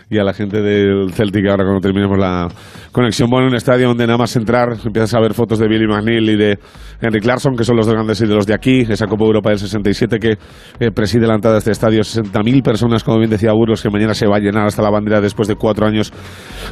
y 0.09 0.17
a 0.19 0.23
la 0.23 0.33
gente 0.33 0.61
del 0.61 1.11
Celtic 1.13 1.47
ahora 1.47 1.63
cuando 1.63 1.81
terminemos 1.81 2.17
la 2.17 2.47
conexión. 2.91 3.29
Bueno, 3.29 3.47
un 3.47 3.55
estadio 3.55 3.87
donde 3.87 4.05
nada 4.05 4.17
más 4.17 4.35
entrar 4.35 4.73
empiezas 4.85 5.13
a 5.15 5.19
ver 5.19 5.33
fotos 5.33 5.59
de 5.59 5.67
Billy 5.67 5.87
McNeil 5.87 6.29
y 6.29 6.37
de 6.37 6.59
Henry 7.01 7.19
Clarkson, 7.19 7.55
que 7.55 7.63
son 7.63 7.75
los 7.75 7.85
dos 7.85 7.95
grandes 7.95 8.21
ídolos 8.21 8.45
de 8.45 8.53
aquí, 8.53 8.81
esa 8.81 9.07
Copa 9.07 9.25
Europa 9.25 9.49
del 9.49 9.59
67 9.59 10.19
que 10.19 10.37
eh, 10.79 10.91
preside 10.91 11.27
la 11.27 11.35
entrada 11.35 11.55
de 11.55 11.59
este 11.59 11.71
estadio. 11.71 12.01
60.000 12.01 12.63
personas, 12.63 13.03
como 13.03 13.17
bien 13.17 13.29
decía 13.29 13.51
Burgos, 13.53 13.81
que 13.81 13.89
mañana 13.89 14.13
se 14.13 14.27
va 14.27 14.37
a 14.37 14.39
llenar 14.39 14.67
hasta 14.67 14.81
la 14.81 14.91
bandera 14.91 15.21
después 15.21 15.47
de 15.47 15.55
cuatro 15.55 15.87
años 15.87 16.13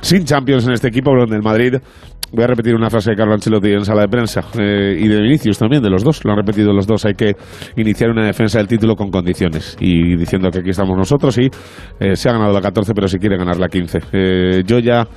sin 0.01 0.25
Champions 0.25 0.67
en 0.67 0.73
este 0.73 0.87
equipo, 0.87 1.11
donde 1.17 1.35
el 1.35 1.43
Madrid 1.43 1.75
Voy 2.35 2.45
a 2.45 2.47
repetir 2.47 2.73
una 2.73 2.89
frase 2.89 3.11
de 3.11 3.15
Carlo 3.15 3.35
Ancelotti 3.35 3.69
en 3.73 3.85
sala 3.85 4.01
de 4.01 4.07
prensa 4.07 4.41
eh, 4.57 4.97
y 4.99 5.07
de 5.07 5.21
Vinicius 5.21 5.59
también, 5.59 5.83
de 5.83 5.89
los 5.91 6.03
dos. 6.03 6.25
Lo 6.25 6.31
han 6.31 6.37
repetido 6.37 6.73
los 6.73 6.87
dos. 6.87 7.05
Hay 7.05 7.13
que 7.13 7.35
iniciar 7.75 8.09
una 8.09 8.25
defensa 8.25 8.57
del 8.57 8.67
título 8.67 8.95
con 8.95 9.11
condiciones 9.11 9.77
y 9.79 10.15
diciendo 10.15 10.49
que 10.49 10.61
aquí 10.61 10.71
estamos 10.71 10.97
nosotros 10.97 11.37
y 11.37 11.51
eh, 11.99 12.15
se 12.15 12.29
ha 12.29 12.31
ganado 12.31 12.51
la 12.51 12.59
14, 12.59 12.95
pero 12.95 13.07
se 13.07 13.19
quiere 13.19 13.37
ganar 13.37 13.59
la 13.59 13.67
15. 13.67 13.99
Eh, 14.11 14.63
yo 14.65 14.79
ya 14.79 15.07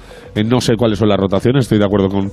no 0.45 0.61
sé 0.61 0.75
cuáles 0.77 0.99
son 0.99 1.09
las 1.09 1.17
rotaciones. 1.17 1.65
Estoy 1.65 1.79
de 1.79 1.87
acuerdo 1.87 2.11
con 2.11 2.31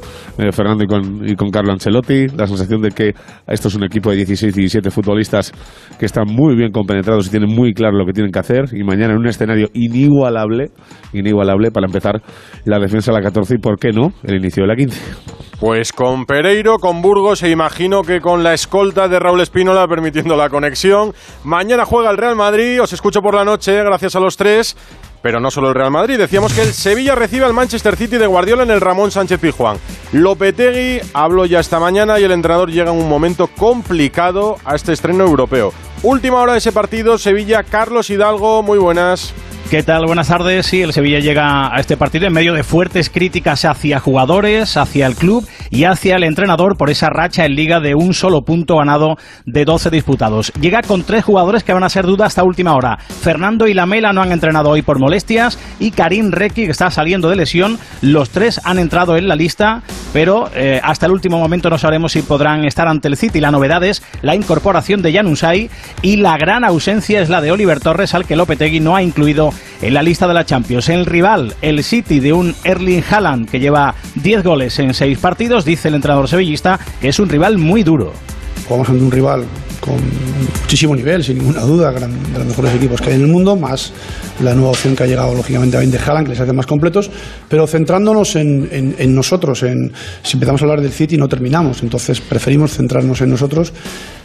Fernando 0.51 0.83
y 0.83 0.87
con, 0.87 1.29
y 1.29 1.35
con 1.35 1.49
Carlo 1.49 1.71
Ancelotti. 1.71 2.27
La 2.35 2.45
sensación 2.45 2.81
de 2.81 2.89
que 2.89 3.13
esto 3.47 3.69
es 3.69 3.75
un 3.75 3.85
equipo 3.85 4.09
de 4.09 4.17
16, 4.17 4.53
17 4.53 4.91
futbolistas 4.91 5.53
que 5.97 6.05
están 6.05 6.25
muy 6.27 6.57
bien 6.57 6.73
compenetrados 6.73 7.27
y 7.27 7.29
tienen 7.29 7.55
muy 7.55 7.73
claro 7.73 7.97
lo 7.97 8.05
que 8.05 8.11
tienen 8.11 8.33
que 8.33 8.39
hacer. 8.39 8.65
Y 8.73 8.83
mañana 8.83 9.13
en 9.13 9.19
un 9.19 9.27
escenario 9.27 9.69
inigualable, 9.73 10.71
inigualable 11.13 11.71
para 11.71 11.85
empezar 11.85 12.21
la 12.65 12.79
defensa 12.79 13.13
de 13.13 13.19
la 13.19 13.23
14 13.23 13.55
y, 13.55 13.57
¿por 13.59 13.79
qué 13.79 13.93
no?, 13.93 14.11
el 14.23 14.35
inicio 14.35 14.63
de 14.63 14.67
la 14.67 14.72
pues 15.59 15.93
con 15.93 16.25
Pereiro, 16.25 16.77
con 16.77 17.01
Burgos 17.01 17.41
e 17.43 17.49
imagino 17.49 18.01
que 18.01 18.19
con 18.19 18.43
la 18.43 18.53
escolta 18.53 19.07
de 19.07 19.17
Raúl 19.17 19.39
Espínola 19.39 19.87
permitiendo 19.87 20.35
la 20.35 20.49
conexión. 20.49 21.13
Mañana 21.45 21.85
juega 21.85 22.11
el 22.11 22.17
Real 22.17 22.35
Madrid, 22.35 22.81
os 22.81 22.91
escucho 22.91 23.21
por 23.21 23.33
la 23.33 23.45
noche, 23.45 23.81
gracias 23.81 24.15
a 24.15 24.19
los 24.19 24.35
tres. 24.35 24.75
Pero 25.21 25.39
no 25.39 25.49
solo 25.51 25.69
el 25.69 25.75
Real 25.75 25.89
Madrid, 25.89 26.17
decíamos 26.17 26.51
que 26.51 26.63
el 26.63 26.73
Sevilla 26.73 27.15
recibe 27.15 27.45
al 27.45 27.53
Manchester 27.53 27.95
City 27.95 28.17
de 28.17 28.27
Guardiola 28.27 28.63
en 28.63 28.71
el 28.71 28.81
Ramón 28.81 29.09
Sánchez 29.09 29.39
Pizjuán. 29.39 29.77
Lopetegui 30.11 30.99
habló 31.13 31.45
ya 31.45 31.61
esta 31.61 31.79
mañana 31.79 32.19
y 32.19 32.25
el 32.25 32.33
entrenador 32.33 32.69
llega 32.69 32.91
en 32.91 32.99
un 32.99 33.07
momento 33.07 33.47
complicado 33.47 34.57
a 34.65 34.75
este 34.75 34.91
estreno 34.91 35.23
europeo. 35.23 35.71
Última 36.01 36.41
hora 36.41 36.51
de 36.51 36.57
ese 36.57 36.73
partido, 36.73 37.17
Sevilla, 37.17 37.63
Carlos 37.63 38.09
Hidalgo, 38.09 38.63
muy 38.63 38.79
buenas. 38.79 39.33
¿Qué 39.69 39.81
tal? 39.81 40.05
Buenas 40.05 40.27
tardes. 40.27 40.67
Sí, 40.67 40.83
el 40.83 40.93
Sevilla 40.93 41.19
llega 41.19 41.73
a 41.73 41.79
este 41.79 41.97
partido 41.97 42.27
en 42.27 42.33
medio 42.33 42.53
de 42.53 42.63
fuertes 42.63 43.09
críticas 43.09 43.65
hacia 43.65 43.99
jugadores, 43.99 44.77
hacia 44.77 45.07
el 45.07 45.15
club 45.15 45.47
y 45.71 45.85
hacia 45.85 46.15
el 46.15 46.23
entrenador 46.23 46.77
por 46.77 46.91
esa 46.91 47.09
racha 47.09 47.45
en 47.45 47.55
liga 47.55 47.79
de 47.79 47.95
un 47.95 48.13
solo 48.13 48.43
punto 48.43 48.77
ganado 48.77 49.15
de 49.47 49.65
12 49.65 49.89
disputados. 49.89 50.53
Llega 50.61 50.83
con 50.83 51.03
tres 51.03 51.23
jugadores 51.23 51.63
que 51.63 51.73
van 51.73 51.83
a 51.83 51.89
ser 51.89 52.05
duda 52.05 52.27
hasta 52.27 52.43
última 52.43 52.75
hora. 52.75 52.99
Fernando 52.99 53.67
y 53.67 53.73
Lamela 53.73 54.13
no 54.13 54.21
han 54.21 54.31
entrenado 54.31 54.69
hoy 54.69 54.83
por 54.83 54.99
molestias 54.99 55.57
y 55.79 55.89
Karim 55.89 56.31
Requi 56.31 56.65
que 56.65 56.71
está 56.71 56.91
saliendo 56.91 57.29
de 57.29 57.37
lesión. 57.37 57.79
Los 58.01 58.29
tres 58.29 58.61
han 58.63 58.77
entrado 58.77 59.17
en 59.17 59.27
la 59.27 59.35
lista, 59.35 59.81
pero 60.13 60.51
eh, 60.53 60.79
hasta 60.83 61.07
el 61.07 61.13
último 61.13 61.39
momento 61.39 61.71
no 61.71 61.79
sabremos 61.79 62.11
si 62.11 62.21
podrán 62.21 62.65
estar 62.65 62.87
ante 62.87 63.07
el 63.07 63.17
City. 63.17 63.39
La 63.39 63.49
novedad 63.49 63.83
es 63.83 64.03
la 64.21 64.35
incorporación 64.35 65.01
de 65.01 65.13
Janusay 65.13 65.71
y 66.03 66.17
la 66.17 66.37
gran 66.37 66.63
ausencia 66.63 67.21
es 67.21 67.29
la 67.29 67.41
de 67.41 67.51
Oliver 67.51 67.79
Torres 67.79 68.13
al 68.13 68.25
que 68.25 68.35
Lopetegui 68.35 68.79
no 68.79 68.95
ha 68.95 69.01
incluido 69.01 69.51
en 69.81 69.93
la 69.93 70.01
lista 70.01 70.27
de 70.27 70.33
la 70.33 70.45
Champions. 70.45 70.89
El 70.89 71.05
rival, 71.05 71.55
el 71.61 71.83
City 71.83 72.19
de 72.19 72.33
un 72.33 72.55
Erling 72.63 73.03
Haaland 73.09 73.49
que 73.49 73.59
lleva 73.59 73.95
10 74.15 74.43
goles 74.43 74.79
en 74.79 74.93
6 74.93 75.17
partidos, 75.19 75.65
dice 75.65 75.87
el 75.89 75.95
entrenador 75.95 76.27
sevillista 76.27 76.79
que 77.01 77.09
es 77.09 77.19
un 77.19 77.29
rival 77.29 77.57
muy 77.57 77.83
duro. 77.83 78.13
Jugamos 78.67 78.89
ante 78.89 79.03
un 79.03 79.11
rival 79.11 79.45
con 79.83 79.95
muchísimo 80.61 80.95
nivel, 80.95 81.23
sin 81.23 81.37
ninguna 81.39 81.61
duda, 81.61 81.91
de 81.91 81.99
los 82.39 82.47
mejores 82.47 82.73
equipos 82.75 83.01
que 83.01 83.09
hay 83.09 83.15
en 83.15 83.21
el 83.21 83.27
mundo, 83.27 83.57
más 83.57 83.91
la 84.41 84.53
nueva 84.53 84.71
opción 84.71 84.95
que 84.95 85.03
ha 85.03 85.05
llegado 85.05 85.35
lógicamente 85.35 85.75
a 85.75 85.81
de 85.81 85.99
Haaland, 85.99 86.25
que 86.25 86.31
les 86.31 86.39
hace 86.39 86.53
más 86.53 86.65
completos, 86.65 87.11
pero 87.49 87.67
centrándonos 87.67 88.37
en, 88.37 89.13
nosotros, 89.13 89.63
en, 89.63 89.91
si 90.23 90.37
empezamos 90.37 90.61
a 90.61 90.65
hablar 90.65 90.81
del 90.81 90.91
City 90.91 91.17
no 91.17 91.27
terminamos, 91.27 91.83
entonces 91.83 92.21
preferimos 92.21 92.71
centrarnos 92.71 93.19
en 93.21 93.31
nosotros 93.31 93.73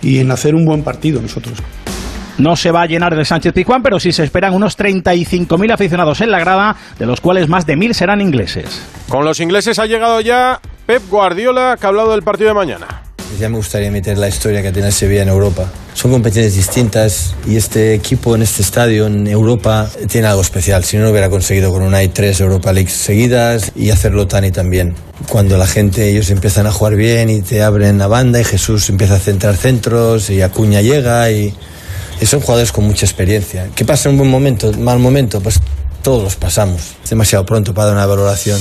y 0.00 0.18
en 0.18 0.30
hacer 0.30 0.54
un 0.54 0.64
buen 0.64 0.82
partido 0.82 1.20
nosotros. 1.20 1.58
No 2.38 2.54
se 2.54 2.71
va 2.71 2.83
a 2.83 2.87
llenar 2.87 3.12
el 3.14 3.26
Sánchez 3.26 3.52
Pizjuán, 3.52 3.83
pero 3.83 3.99
sí 3.99 4.12
se 4.12 4.23
esperan 4.23 4.54
unos 4.54 4.78
35.000 4.78 5.73
aficionados 5.73 6.21
en 6.21 6.30
la 6.30 6.38
grada, 6.38 6.76
de 6.97 7.04
los 7.04 7.21
cuales 7.21 7.49
más 7.49 7.66
de 7.66 7.76
1.000 7.76 7.92
serán 7.92 8.21
ingleses. 8.21 8.80
Con 9.09 9.25
los 9.25 9.40
ingleses 9.40 9.80
ha 9.80 9.87
llegado 9.87 10.21
ya 10.21 10.61
Pep 10.87 11.02
Guardiola, 11.11 11.76
que 11.78 11.87
ha 11.87 11.88
hablado 11.88 12.12
del 12.12 12.23
partido 12.23 12.50
de 12.50 12.54
mañana. 12.54 12.87
Ya 13.40 13.49
me 13.49 13.57
gustaría 13.57 13.90
meter 13.90 14.16
la 14.18 14.28
historia 14.28 14.62
que 14.62 14.73
tiene 14.73 14.90
Sevilla 14.90 15.23
en 15.23 15.28
Europa. 15.28 15.66
Son 15.95 16.11
competiciones 16.11 16.54
distintas 16.54 17.35
y 17.47 17.57
este 17.57 17.92
equipo 17.92 18.35
en 18.37 18.42
este 18.42 18.62
estadio 18.62 19.07
en 19.07 19.26
Europa 19.26 19.88
tiene 20.09 20.28
algo 20.28 20.40
especial. 20.40 20.85
Si 20.85 20.97
no, 20.97 21.04
lo 21.04 21.11
hubiera 21.11 21.28
conseguido 21.28 21.73
con 21.73 21.83
una 21.83 22.02
y 22.02 22.09
tres 22.09 22.40
Europa 22.40 22.73
League 22.73 22.88
seguidas 22.88 23.73
y 23.75 23.90
hacerlo 23.90 24.28
tan 24.28 24.45
y 24.45 24.52
tan 24.52 24.71
bien. 24.71 24.95
Cuando 25.28 25.59
la 25.59 25.66
gente, 25.66 26.09
ellos 26.09 26.30
empiezan 26.30 26.66
a 26.66 26.73
jugar 26.73 26.95
bien 26.95 27.28
y 27.30 27.42
te 27.42 27.62
abren 27.62 27.99
la 27.99 28.07
banda 28.07 28.40
y 28.40 28.45
Jesús 28.45 28.88
empieza 28.88 29.16
a 29.16 29.18
centrar 29.18 29.57
centros 29.57 30.30
y 30.30 30.40
Acuña 30.40 30.80
llega 30.80 31.30
y 31.30 31.38
y 31.49 31.54
son 32.26 32.40
jugadores 32.40 32.72
con 32.72 32.84
mucha 32.84 33.06
experiencia. 33.06 33.68
¿Qué 33.75 33.84
pasa 33.84 34.08
en 34.08 34.14
un 34.14 34.18
buen 34.18 34.30
momento, 34.30 34.72
mal 34.75 34.98
momento? 34.98 35.40
Pues 35.40 35.60
todos 36.02 36.22
los 36.22 36.37
pasamos. 36.37 36.96
Es 37.02 37.10
demasiado 37.10 37.44
pronto 37.44 37.75
para 37.75 37.88
dar 37.88 37.96
una 37.96 38.06
valoración. 38.06 38.60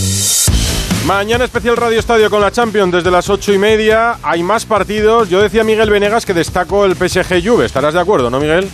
Mañana 1.05 1.45
especial 1.45 1.77
Radio 1.77 1.99
Estadio 1.99 2.29
con 2.29 2.41
la 2.41 2.51
Champions 2.51 2.91
desde 2.91 3.09
las 3.11 3.29
ocho 3.29 3.53
y 3.53 3.57
media. 3.57 4.17
Hay 4.23 4.43
más 4.43 4.65
partidos. 4.65 5.29
Yo 5.29 5.41
decía 5.41 5.63
Miguel 5.63 5.89
Venegas 5.89 6.25
que 6.25 6.33
destaco 6.33 6.85
el 6.85 6.95
PSG 6.95 7.41
Juve. 7.41 7.65
¿Estarás 7.65 7.93
de 7.93 8.01
acuerdo, 8.01 8.29
no, 8.29 8.39
Miguel? 8.39 8.67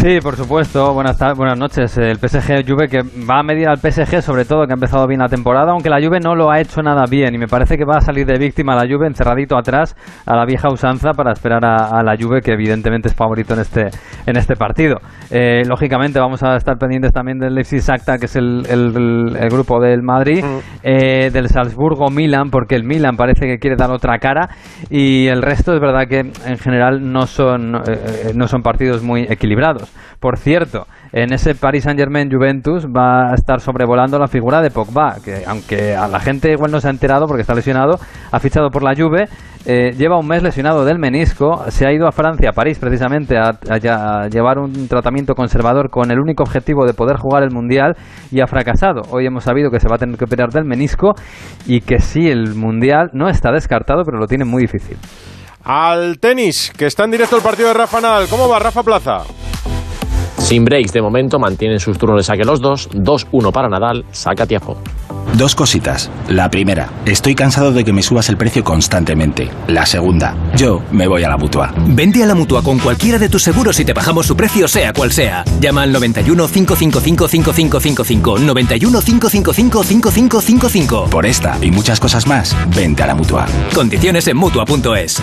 Sí, 0.00 0.20
por 0.22 0.36
supuesto. 0.36 0.94
Buenas, 0.94 1.18
buenas 1.36 1.58
noches. 1.58 1.98
El 1.98 2.18
PSG 2.18 2.64
Juve 2.64 2.86
que 2.86 3.02
va 3.28 3.40
a 3.40 3.42
medir 3.42 3.68
al 3.68 3.78
PSG, 3.78 4.22
sobre 4.22 4.44
todo 4.44 4.64
que 4.64 4.72
ha 4.72 4.74
empezado 4.74 5.08
bien 5.08 5.18
la 5.18 5.26
temporada, 5.26 5.72
aunque 5.72 5.90
la 5.90 5.96
Juve 5.96 6.20
no 6.20 6.36
lo 6.36 6.52
ha 6.52 6.60
hecho 6.60 6.82
nada 6.82 7.06
bien 7.10 7.34
y 7.34 7.38
me 7.38 7.48
parece 7.48 7.76
que 7.76 7.84
va 7.84 7.96
a 7.96 8.00
salir 8.00 8.24
de 8.24 8.38
víctima 8.38 8.76
la 8.76 8.86
Juve 8.88 9.08
encerradito 9.08 9.58
atrás 9.58 9.96
a 10.24 10.36
la 10.36 10.44
vieja 10.44 10.68
usanza 10.72 11.14
para 11.14 11.32
esperar 11.32 11.64
a, 11.64 12.00
la 12.04 12.16
Juve 12.16 12.42
que 12.42 12.52
evidentemente 12.52 13.08
es 13.08 13.14
favorito 13.16 13.54
en 13.54 13.60
este 13.60 13.88
en 14.24 14.36
este 14.36 14.54
partido. 14.54 14.98
Eh, 15.32 15.64
lógicamente 15.66 16.20
vamos 16.20 16.44
a 16.44 16.54
estar 16.54 16.78
pendientes 16.78 17.12
también 17.12 17.40
del 17.40 17.56
Leipzig 17.56 17.82
Sacta, 17.82 18.18
que 18.18 18.26
es 18.26 18.36
el, 18.36 18.66
el, 18.70 19.48
grupo 19.50 19.80
del 19.80 20.02
Madrid, 20.02 20.44
mm. 20.44 20.58
eh, 20.84 21.30
del 21.32 21.48
Salzburgo 21.48 22.08
Milan, 22.08 22.50
porque 22.50 22.76
el 22.76 22.84
Milan 22.84 23.16
parece 23.16 23.46
que 23.46 23.58
quiere 23.58 23.74
dar 23.74 23.90
otra 23.90 24.18
cara 24.18 24.48
y 24.90 25.26
el 25.26 25.42
resto 25.42 25.74
es 25.74 25.80
verdad 25.80 26.06
que 26.08 26.20
en 26.20 26.58
general 26.58 27.00
no 27.02 27.26
son 27.26 27.74
eh, 27.74 28.32
no 28.36 28.46
son 28.46 28.62
partidos 28.62 29.02
muy 29.02 29.22
equilibrados. 29.22 29.87
Por 30.20 30.36
cierto, 30.36 30.86
en 31.12 31.32
ese 31.32 31.54
Paris 31.54 31.84
Saint-Germain 31.84 32.30
Juventus 32.30 32.86
va 32.86 33.30
a 33.30 33.34
estar 33.34 33.60
sobrevolando 33.60 34.18
la 34.18 34.26
figura 34.26 34.60
de 34.60 34.70
Pogba, 34.70 35.16
que 35.24 35.44
aunque 35.46 35.94
a 35.94 36.08
la 36.08 36.20
gente 36.20 36.50
igual 36.52 36.70
no 36.70 36.80
se 36.80 36.88
ha 36.88 36.90
enterado 36.90 37.26
porque 37.26 37.42
está 37.42 37.54
lesionado, 37.54 37.98
ha 38.30 38.40
fichado 38.40 38.70
por 38.70 38.82
la 38.82 38.94
Juve, 38.96 39.28
eh, 39.64 39.92
lleva 39.96 40.18
un 40.18 40.26
mes 40.26 40.42
lesionado 40.42 40.84
del 40.84 40.98
menisco, 40.98 41.64
se 41.68 41.86
ha 41.86 41.92
ido 41.92 42.06
a 42.06 42.12
Francia, 42.12 42.50
a 42.50 42.52
París 42.52 42.78
precisamente, 42.78 43.36
a, 43.36 43.52
llevar 44.28 44.58
un 44.58 44.88
tratamiento 44.88 45.34
conservador 45.34 45.90
con 45.90 46.10
el 46.10 46.18
único 46.18 46.42
objetivo 46.42 46.86
de 46.86 46.94
poder 46.94 47.16
jugar 47.16 47.42
el 47.42 47.50
Mundial 47.50 47.94
y 48.30 48.40
ha 48.40 48.46
fracasado. 48.46 49.02
Hoy 49.10 49.26
hemos 49.26 49.44
sabido 49.44 49.70
que 49.70 49.80
se 49.80 49.88
va 49.88 49.96
a 49.96 49.98
tener 49.98 50.16
que 50.16 50.24
operar 50.24 50.50
del 50.50 50.64
menisco 50.64 51.14
y 51.66 51.80
que 51.80 51.98
sí, 51.98 52.28
el 52.28 52.54
Mundial 52.54 53.10
no 53.12 53.28
está 53.28 53.52
descartado, 53.52 54.02
pero 54.04 54.18
lo 54.18 54.26
tiene 54.26 54.44
muy 54.44 54.62
difícil. 54.62 54.96
Al 55.64 56.18
tenis, 56.18 56.72
que 56.76 56.86
está 56.86 57.04
en 57.04 57.10
directo 57.10 57.36
el 57.36 57.42
partido 57.42 57.68
de 57.68 57.74
Rafa 57.74 58.00
Nadal. 58.00 58.26
¿Cómo 58.28 58.48
va 58.48 58.58
Rafa 58.58 58.82
Plaza? 58.82 59.47
Sin 60.48 60.64
breaks 60.64 60.94
de 60.94 61.02
momento, 61.02 61.38
mantienen 61.38 61.78
sus 61.78 61.98
turnos 61.98 62.16
de 62.20 62.22
saque 62.22 62.42
los 62.42 62.62
dos. 62.62 62.88
2-1 62.92 63.52
para 63.52 63.68
Nadal, 63.68 64.06
saca 64.12 64.46
Tiafo. 64.46 64.78
Dos 65.34 65.54
cositas. 65.54 66.10
La 66.26 66.50
primera, 66.50 66.88
estoy 67.04 67.34
cansado 67.34 67.70
de 67.70 67.84
que 67.84 67.92
me 67.92 68.02
subas 68.02 68.30
el 68.30 68.38
precio 68.38 68.64
constantemente. 68.64 69.50
La 69.66 69.84
segunda, 69.84 70.34
yo 70.56 70.80
me 70.90 71.06
voy 71.06 71.22
a 71.22 71.28
la 71.28 71.36
mutua. 71.36 71.74
Vende 71.88 72.22
a 72.22 72.26
la 72.26 72.34
mutua 72.34 72.62
con 72.62 72.78
cualquiera 72.78 73.18
de 73.18 73.28
tus 73.28 73.42
seguros 73.42 73.78
y 73.78 73.84
te 73.84 73.92
bajamos 73.92 74.26
su 74.26 74.36
precio, 74.36 74.66
sea 74.68 74.94
cual 74.94 75.12
sea. 75.12 75.44
Llama 75.60 75.82
al 75.82 75.92
91 75.92 76.48
555 76.48 77.28
5555. 77.28 78.38
91 78.38 79.00
555 79.02 79.84
5555. 79.84 81.10
Por 81.10 81.26
esta 81.26 81.58
y 81.60 81.70
muchas 81.70 82.00
cosas 82.00 82.26
más, 82.26 82.56
vente 82.74 83.02
a 83.02 83.06
la 83.08 83.14
mutua. 83.14 83.44
Condiciones 83.74 84.26
en 84.28 84.38
mutua.es. 84.38 85.22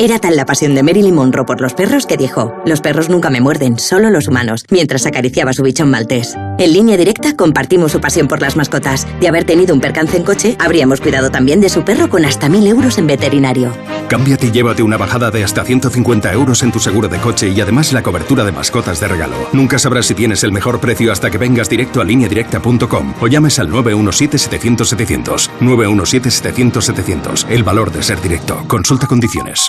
Era 0.00 0.20
tal 0.20 0.36
la 0.36 0.46
pasión 0.46 0.76
de 0.76 0.84
Marilyn 0.84 1.16
Monroe 1.16 1.44
por 1.44 1.60
los 1.60 1.74
perros 1.74 2.06
que 2.06 2.16
dijo, 2.16 2.54
los 2.64 2.80
perros 2.80 3.08
nunca 3.08 3.30
me 3.30 3.40
muerden, 3.40 3.80
solo 3.80 4.10
los 4.10 4.28
humanos, 4.28 4.64
mientras 4.70 5.06
acariciaba 5.06 5.52
su 5.52 5.64
bichón 5.64 5.90
maltés. 5.90 6.36
En 6.58 6.72
línea 6.72 6.96
directa 6.96 7.34
compartimos 7.34 7.90
su 7.90 8.00
pasión 8.00 8.28
por 8.28 8.40
las 8.40 8.54
mascotas. 8.54 9.08
De 9.18 9.26
haber 9.26 9.42
tenido 9.42 9.74
un 9.74 9.80
percance 9.80 10.16
en 10.16 10.22
coche, 10.22 10.56
habríamos 10.60 11.00
cuidado 11.00 11.30
también 11.32 11.60
de 11.60 11.68
su 11.68 11.82
perro 11.82 12.08
con 12.08 12.24
hasta 12.24 12.48
mil 12.48 12.64
euros 12.68 12.96
en 12.98 13.08
veterinario. 13.08 13.72
Cámbiate 14.08 14.46
y 14.46 14.52
llévate 14.52 14.84
una 14.84 14.98
bajada 14.98 15.32
de 15.32 15.42
hasta 15.42 15.64
150 15.64 16.32
euros 16.32 16.62
en 16.62 16.70
tu 16.70 16.78
seguro 16.78 17.08
de 17.08 17.18
coche 17.18 17.48
y 17.48 17.60
además 17.60 17.92
la 17.92 18.04
cobertura 18.04 18.44
de 18.44 18.52
mascotas 18.52 19.00
de 19.00 19.08
regalo. 19.08 19.48
Nunca 19.52 19.80
sabrás 19.80 20.06
si 20.06 20.14
tienes 20.14 20.44
el 20.44 20.52
mejor 20.52 20.78
precio 20.78 21.10
hasta 21.10 21.28
que 21.28 21.38
vengas 21.38 21.68
directo 21.68 22.00
a 22.00 22.04
lineadirecta.com 22.04 23.14
o 23.20 23.26
llames 23.26 23.58
al 23.58 23.68
917-700-700. 23.70 25.50
917-700-700. 25.60 27.46
El 27.48 27.64
valor 27.64 27.90
de 27.90 28.04
ser 28.04 28.22
directo. 28.22 28.62
Consulta 28.68 29.08
condiciones. 29.08 29.68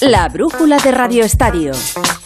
La 0.00 0.28
brújula 0.28 0.78
de 0.78 0.90
Radio 0.90 1.24
Estadio. 1.24 1.72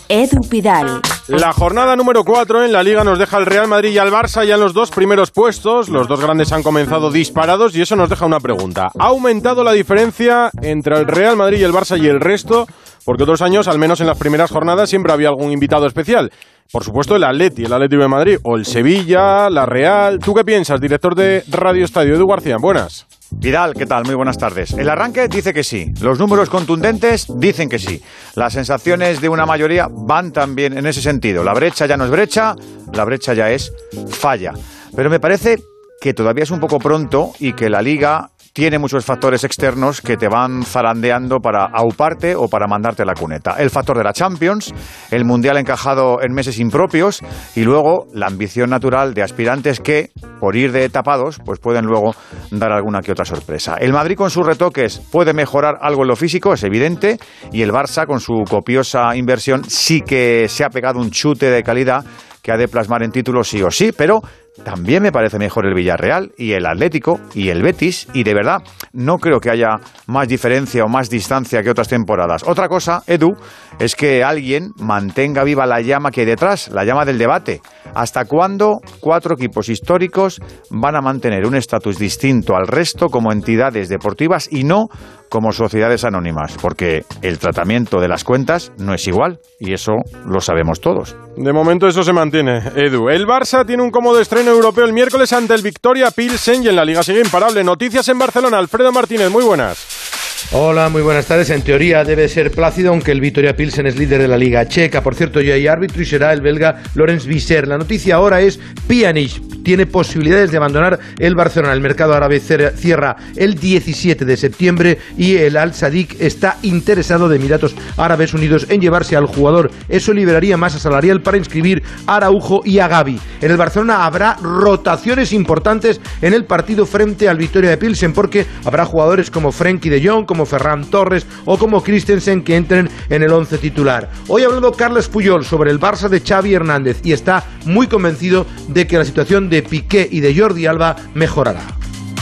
Edu 0.09 0.41
Pidal. 0.49 1.01
La 1.29 1.53
jornada 1.53 1.97
número 1.97 2.23
4 2.25 2.65
en 2.65 2.73
la 2.73 2.83
Liga 2.83 3.05
nos 3.05 3.19
deja 3.19 3.37
al 3.37 3.47
Real 3.47 3.69
Madrid 3.69 3.91
y 3.91 3.99
al 3.99 4.13
Barça 4.13 4.47
ya 4.47 4.55
en 4.55 4.61
los 4.61 4.73
dos 4.73 4.91
primeros 4.91 5.31
puestos. 5.31 5.89
Los 5.89 6.09
dos 6.09 6.21
grandes 6.21 6.53
han 6.53 6.63
comenzado 6.63 7.11
disparados 7.11 7.77
y 7.77 7.83
eso 7.83 7.97
nos 7.97 8.09
deja 8.09 8.25
una 8.25 8.41
pregunta. 8.41 8.91
¿Ha 8.99 9.07
aumentado 9.07 9.65
la 9.65 9.73
diferencia 9.73 10.51
entre 10.63 10.97
el 10.97 11.07
Real 11.07 11.37
Madrid 11.37 11.59
y 11.59 11.65
el 11.65 11.73
Barça 11.73 12.01
y 12.01 12.07
el 12.07 12.21
resto? 12.21 12.67
Porque 13.05 13.25
otros 13.25 13.43
años, 13.43 13.69
al 13.69 13.79
menos 13.79 14.01
en 14.01 14.07
las 14.07 14.19
primeras 14.19 14.51
jornadas, 14.51 14.89
siempre 14.89 15.13
había 15.13 15.29
algún 15.29 15.53
invitado 15.53 15.87
especial. 15.87 16.31
Por 16.73 16.83
supuesto, 16.83 17.15
el 17.17 17.25
Atleti, 17.25 17.65
el 17.65 17.73
Atlético 17.73 18.03
de 18.03 18.09
Madrid, 18.09 18.39
o 18.43 18.57
el 18.57 18.65
Sevilla, 18.65 19.51
la 19.51 19.67
Real. 19.67 20.19
¿Tú 20.19 20.35
qué 20.35 20.45
piensas, 20.45 20.81
director 20.81 21.15
de 21.15 21.45
Radio 21.49 21.85
Estadio? 21.85 22.15
Edu 22.15 22.27
García, 22.27 22.57
buenas. 22.61 23.07
Vidal, 23.30 23.75
¿qué 23.75 23.87
tal? 23.87 24.04
Muy 24.04 24.14
buenas 24.14 24.38
tardes. 24.38 24.73
El 24.73 24.88
arranque 24.88 25.28
dice 25.28 25.52
que 25.52 25.64
sí. 25.64 25.92
Los 26.00 26.18
números 26.18 26.49
contundentes 26.49 27.26
dicen 27.37 27.68
que 27.68 27.78
sí. 27.78 28.00
Las 28.35 28.52
sensaciones 28.52 29.21
de 29.21 29.28
una 29.28 29.47
mayoría 29.47 29.88
van 29.90 30.33
también 30.33 30.78
en 30.78 30.87
ese 30.87 31.02
sentido. 31.02 31.42
La 31.42 31.52
brecha 31.52 31.87
ya 31.87 31.97
no 31.97 32.04
es 32.04 32.11
brecha, 32.11 32.54
la 32.92 33.04
brecha 33.04 33.35
ya 33.35 33.50
es 33.50 33.73
falla. 34.11 34.52
Pero 34.95 35.11
me 35.11 35.21
parece 35.21 35.59
que 36.00 36.14
todavía 36.14 36.45
es 36.45 36.50
un 36.50 36.61
poco 36.61 36.78
pronto 36.78 37.33
y 37.38 37.52
que 37.54 37.68
la 37.68 37.83
liga 37.83 38.30
tiene 38.57 38.79
muchos 38.79 39.05
factores 39.05 39.45
externos 39.45 40.01
que 40.01 40.17
te 40.17 40.29
van 40.29 40.63
zarandeando 40.63 41.41
para 41.41 41.67
auparte 41.67 42.35
o 42.35 42.49
para 42.49 42.67
mandarte 42.67 43.05
la 43.05 43.13
cuneta. 43.13 43.57
El 43.59 43.69
factor 43.69 43.99
de 43.99 44.03
la 44.03 44.15
Champions, 44.15 44.73
el 45.11 45.27
Mundial 45.27 45.59
encajado 45.59 46.23
en 46.23 46.33
meses 46.33 46.59
impropios 46.59 47.21
y 47.55 47.65
luego 47.65 48.07
la 48.15 48.29
ambición 48.29 48.71
natural 48.71 49.13
de 49.13 49.23
aspirantes 49.23 49.79
que, 49.81 50.09
por 50.41 50.57
ir 50.57 50.73
de 50.73 50.89
tapados, 50.89 51.39
pues 51.45 51.61
pueden 51.61 51.85
luego 51.85 52.15
dar 52.51 52.73
alguna 52.73 53.03
que 53.03 53.13
otra 53.13 53.27
sorpresa. 53.27 53.77
El 53.79 53.93
Madrid 53.93 54.17
con 54.17 54.31
sus 54.31 54.47
retoques 54.47 55.03
puede 55.13 55.35
mejorar 55.35 55.75
algo 55.83 56.05
en 56.05 56.09
lo 56.09 56.17
físico, 56.17 56.55
es 56.55 56.65
evidente, 56.65 57.19
y 57.53 57.61
el 57.61 57.73
Barça 57.73 58.07
con 58.07 58.21
su 58.21 58.43
copiosa 58.49 59.15
inversión 59.17 59.65
sí 59.69 60.01
que 60.01 60.47
se 60.49 60.65
ha 60.65 60.71
pegado 60.71 60.99
un 60.99 61.11
chute 61.11 61.51
de 61.51 61.63
calidad 61.63 62.07
que 62.41 62.53
ha 62.53 62.57
de 62.57 62.69
plasmar 62.69 63.03
en 63.03 63.11
títulos 63.11 63.49
sí 63.49 63.61
o 63.61 63.71
sí, 63.71 63.93
pero 63.93 64.23
también 64.65 65.03
me 65.03 65.13
parece 65.13 65.39
mejor 65.39 65.67
el 65.67 65.75
Villarreal 65.75 66.33
y 66.37 66.53
el 66.53 66.67
Atlético 66.67 67.21
y 67.35 67.49
el 67.51 67.63
Betis 67.63 68.09
y 68.15 68.25
de 68.25 68.35
verdad 68.35 68.63
no 68.93 69.19
creo 69.19 69.41
que 69.41 69.51
haya 69.51 69.77
más 70.07 70.29
diferencia 70.29 70.85
o 70.85 70.89
más 70.89 71.11
distancia 71.11 71.63
que 71.63 71.71
otras 71.71 71.89
temporadas. 71.89 72.43
Otra 72.47 72.69
cosa, 72.69 73.03
Edu, 73.07 73.37
es 73.79 73.95
que 73.95 74.25
alguien 74.25 74.73
mantenga 74.79 75.45
viva 75.45 75.67
la 75.67 75.81
llama 75.81 76.11
que 76.11 76.23
hay 76.23 76.27
detrás, 76.27 76.69
la 76.69 76.85
llama 76.85 77.05
del 77.05 77.19
debate. 77.19 77.61
¿Hasta 77.95 78.25
cuándo 78.25 78.81
cuatro 79.01 79.35
equipos 79.35 79.69
históricos 79.69 80.41
van 80.71 80.97
a 80.97 81.01
mantener 81.01 81.47
un 81.47 81.55
estatus 81.55 81.99
distinto 81.99 82.57
al 82.57 82.67
resto 82.67 83.09
como 83.09 83.33
entidades 83.33 83.89
deportivas 83.89 84.49
y 84.51 84.65
no 84.65 84.89
como 85.29 85.53
sociedades 85.53 86.05
anónimas? 86.05 86.57
Porque 86.61 87.05
el 87.23 87.39
tratamiento 87.39 88.01
de 88.01 88.09
las 88.09 88.25
cuentas 88.25 88.73
no 88.79 88.95
es 88.95 89.07
igual 89.07 89.39
y 89.61 89.73
eso 89.73 89.93
lo 90.27 90.41
sabemos 90.41 90.81
todos. 90.81 91.17
De 91.37 91.53
momento 91.53 91.87
eso 91.87 92.03
se 92.03 92.13
mantiene, 92.13 92.59
Edu. 92.77 93.09
El 93.09 93.27
Barça 93.27 93.67
tiene 93.67 93.83
un 93.83 93.91
cómodo 93.91 94.21
estreno 94.21 94.46
europeo 94.49 94.85
el 94.85 94.93
miércoles 94.93 95.33
ante 95.33 95.55
el 95.55 95.62
Victoria 95.62 96.11
Pilsen 96.11 96.62
y 96.62 96.69
en 96.69 96.76
la 96.76 96.85
Liga 96.85 97.03
sigue 97.03 97.21
imparable. 97.21 97.65
Noticias 97.65 98.09
en 98.09 98.19
Barcelona. 98.19 98.59
Alfredo 98.59 98.93
Martínez, 98.93 99.31
muy 99.31 99.45
buenas. 99.45 100.06
Hola, 100.53 100.88
muy 100.88 101.03
buenas 101.03 101.26
tardes. 101.26 101.50
En 101.50 101.62
teoría 101.62 102.05
debe 102.05 102.29
ser 102.29 102.53
plácido, 102.53 102.91
aunque 102.91 103.11
el 103.11 103.21
Vitoria 103.21 103.57
Pilsen 103.57 103.87
es 103.87 103.99
líder 103.99 104.23
de 104.23 104.29
la 104.29 104.37
Liga 104.37 104.67
Checa. 104.69 105.03
Por 105.03 105.17
cierto, 105.17 105.41
ya 105.41 105.55
hay 105.55 105.67
árbitro 105.67 106.00
y 106.00 106.05
será 106.05 106.33
el 106.33 106.41
belga 106.41 106.83
Lorenz 106.95 107.26
Visser. 107.26 107.67
La 107.67 107.76
noticia 107.76 108.15
ahora 108.15 108.41
es 108.41 108.61
Pjanic 108.87 109.57
tiene 109.67 109.87
posibilidades 109.87 110.53
de 110.53 110.59
abandonar 110.59 111.00
el 111.19 111.35
Barcelona. 111.35 111.73
El 111.73 111.81
mercado 111.81 112.15
árabe 112.15 112.38
cierra 112.38 113.17
el 113.35 113.57
17 113.57 114.25
de 114.25 114.37
septiembre 114.37 114.99
y 115.19 115.38
el 115.38 115.57
Al 115.57 115.75
Sadik 115.75 116.20
está 116.20 116.57
interesado 116.62 117.29
de 117.29 117.35
Emiratos 117.35 117.75
Árabes 117.97 118.33
Unidos 118.33 118.68
en 118.68 118.81
llevarse 118.81 119.16
al 119.16 119.27
jugador. 119.27 119.73
Eso 119.88 120.12
liberaría 120.12 120.57
masa 120.57 120.79
salarial 120.79 121.20
para 121.20 121.38
inscribir 121.38 121.83
a 122.07 122.14
Araujo 122.14 122.61
y 122.64 122.79
a 122.79 122.87
Gaby. 122.87 123.18
En 123.40 123.51
el 123.51 123.57
Barcelona 123.57 124.07
habrá 124.07 124.37
rotaciones 124.40 125.33
importantes 125.33 126.01
en 126.23 126.33
el 126.33 126.44
partido 126.44 126.87
frente 126.87 127.29
al 127.29 127.37
Vitoria 127.37 127.70
de 127.70 127.77
Pilsen 127.77 128.12
porque 128.12 128.47
habrá 128.64 128.85
jugadores 128.85 129.33
como 129.33 129.51
Frenkie 129.51 129.90
de 129.90 130.07
Jong, 130.07 130.27
como 130.37 130.44
Ferran 130.44 130.85
Torres 130.85 131.27
o 131.46 131.57
como 131.57 131.83
Christensen 131.83 132.42
que 132.42 132.57
entren 132.57 132.90
en 133.09 133.22
el 133.22 133.33
once 133.33 133.57
titular. 133.57 134.11
Hoy 134.29 134.42
ha 134.42 134.46
hablado 134.46 134.70
Carles 134.72 135.09
Puyol 135.09 135.46
sobre 135.46 135.70
el 135.70 135.81
Barça 135.81 136.11
de 136.11 136.20
Xavi 136.20 136.53
Hernández 136.53 137.01
y 137.03 137.12
está 137.12 137.42
muy 137.64 137.87
convencido 137.87 138.44
de 138.68 138.87
que 138.87 138.99
la 138.99 139.07
situación 139.07 139.49
de 139.49 139.62
Piqué 139.62 140.07
y 140.11 140.20
de 140.20 140.38
Jordi 140.38 140.66
Alba 140.66 140.96
mejorará. 141.14 141.62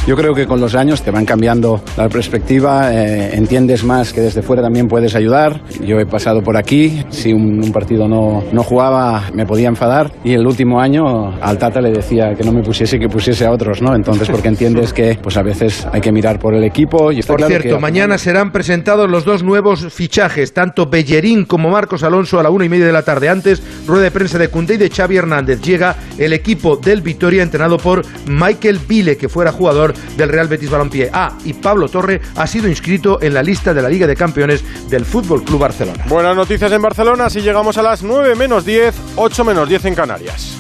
Yo 0.07 0.17
creo 0.17 0.35
que 0.35 0.47
con 0.47 0.61
los 0.61 0.75
años 0.75 1.01
te 1.01 1.11
van 1.11 1.25
cambiando 1.25 1.83
la 1.97 2.11
perspectiva, 2.11 2.93
eh, 2.93 3.35
entiendes 3.37 3.85
más 3.85 4.13
que 4.13 4.21
desde 4.21 4.43
fuera 4.43 4.61
también 4.61 4.87
puedes 4.87 5.15
ayudar. 5.15 5.63
Yo 5.83 5.99
he 5.99 6.05
pasado 6.05 6.43
por 6.43 6.59
aquí, 6.59 7.03
si 7.09 7.33
un, 7.33 7.73
partido 7.73 8.07
no, 8.07 8.45
no, 8.53 8.63
jugaba 8.63 9.31
me 9.33 9.47
podía 9.47 9.69
enfadar 9.69 10.13
y 10.23 10.35
el 10.35 10.47
último 10.47 10.79
año 10.79 11.35
al 11.41 11.57
Tata 11.57 11.81
le 11.81 11.91
decía 11.91 12.35
que 12.35 12.45
no 12.45 12.53
me 12.53 12.63
pusiese 12.63 12.99
que 12.99 13.09
pusiese 13.09 13.47
a 13.47 13.51
otros, 13.51 13.81
¿no? 13.81 13.95
Entonces 13.95 14.29
porque 14.29 14.49
entiendes 14.49 14.93
que 14.93 15.19
pues 15.23 15.39
a 15.39 15.43
veces 15.43 15.87
hay 15.91 16.03
que 16.03 16.13
mirar 16.13 16.39
por 16.39 16.53
el 16.55 16.65
equipo. 16.65 17.11
Y 17.11 17.23
por 17.23 17.43
cierto, 17.43 17.81
mañana 17.81 18.19
serán 18.19 18.53
presentados 18.53 19.09
los 19.09 19.25
dos 19.25 19.43
nuevos 19.43 19.91
fichajes, 19.91 20.53
tanto 20.53 20.85
Bellerín 20.85 21.47
como 21.47 21.71
Marcos 21.71 22.03
Alonso 22.03 22.39
a 22.39 22.43
la 22.43 22.51
una 22.51 22.67
y 22.67 22.69
media 22.69 22.85
de 22.85 22.93
la 22.93 23.05
tarde. 23.05 23.31
Antes, 23.31 23.63
rueda 23.87 24.03
de 24.03 24.11
prensa 24.11 24.37
de 24.37 24.49
Cundé 24.49 24.75
y 24.75 24.77
de 24.77 24.91
Xavi 24.91 25.17
Hernández. 25.17 25.63
Llega 25.63 25.97
el 26.19 26.35
equipo 26.35 26.77
del 26.77 27.01
Vitoria 27.01 27.43
entrenado 27.43 27.79
por 27.79 28.03
Michael 28.27 28.81
Vile, 28.87 29.17
que 29.17 29.31
fuera 29.31 29.51
jugador 29.51 29.94
del 30.17 30.29
Real 30.29 30.49
Betis 30.49 30.71
Balompié. 30.71 31.11
Ah, 31.13 31.37
y 31.45 31.55
Pablo 31.55 31.89
Torre 31.89 32.21
ha 32.37 32.47
sido 32.47 32.69
inscrito 32.69 33.21
en 33.21 33.35
la 33.35 33.43
lista 33.43 33.75
de 33.75 33.83
la 33.83 33.89
Liga 33.89 34.07
de 34.07 34.17
Campeones 34.17 34.65
del 34.89 35.05
Fútbol 35.05 35.45
Club 35.45 35.61
Barcelona. 35.61 36.05
Buenas 36.09 36.37
noticias 36.37 36.71
en 36.73 36.83
Barcelona, 36.83 37.31
si 37.31 37.41
llegamos 37.41 37.79
a 37.79 37.83
las 37.83 38.03
9 38.03 38.35
menos 38.35 38.65
10, 38.65 38.95
8 39.17 39.45
menos 39.45 39.69
10 39.69 39.85
en 39.87 39.95
Canarias. 39.95 40.59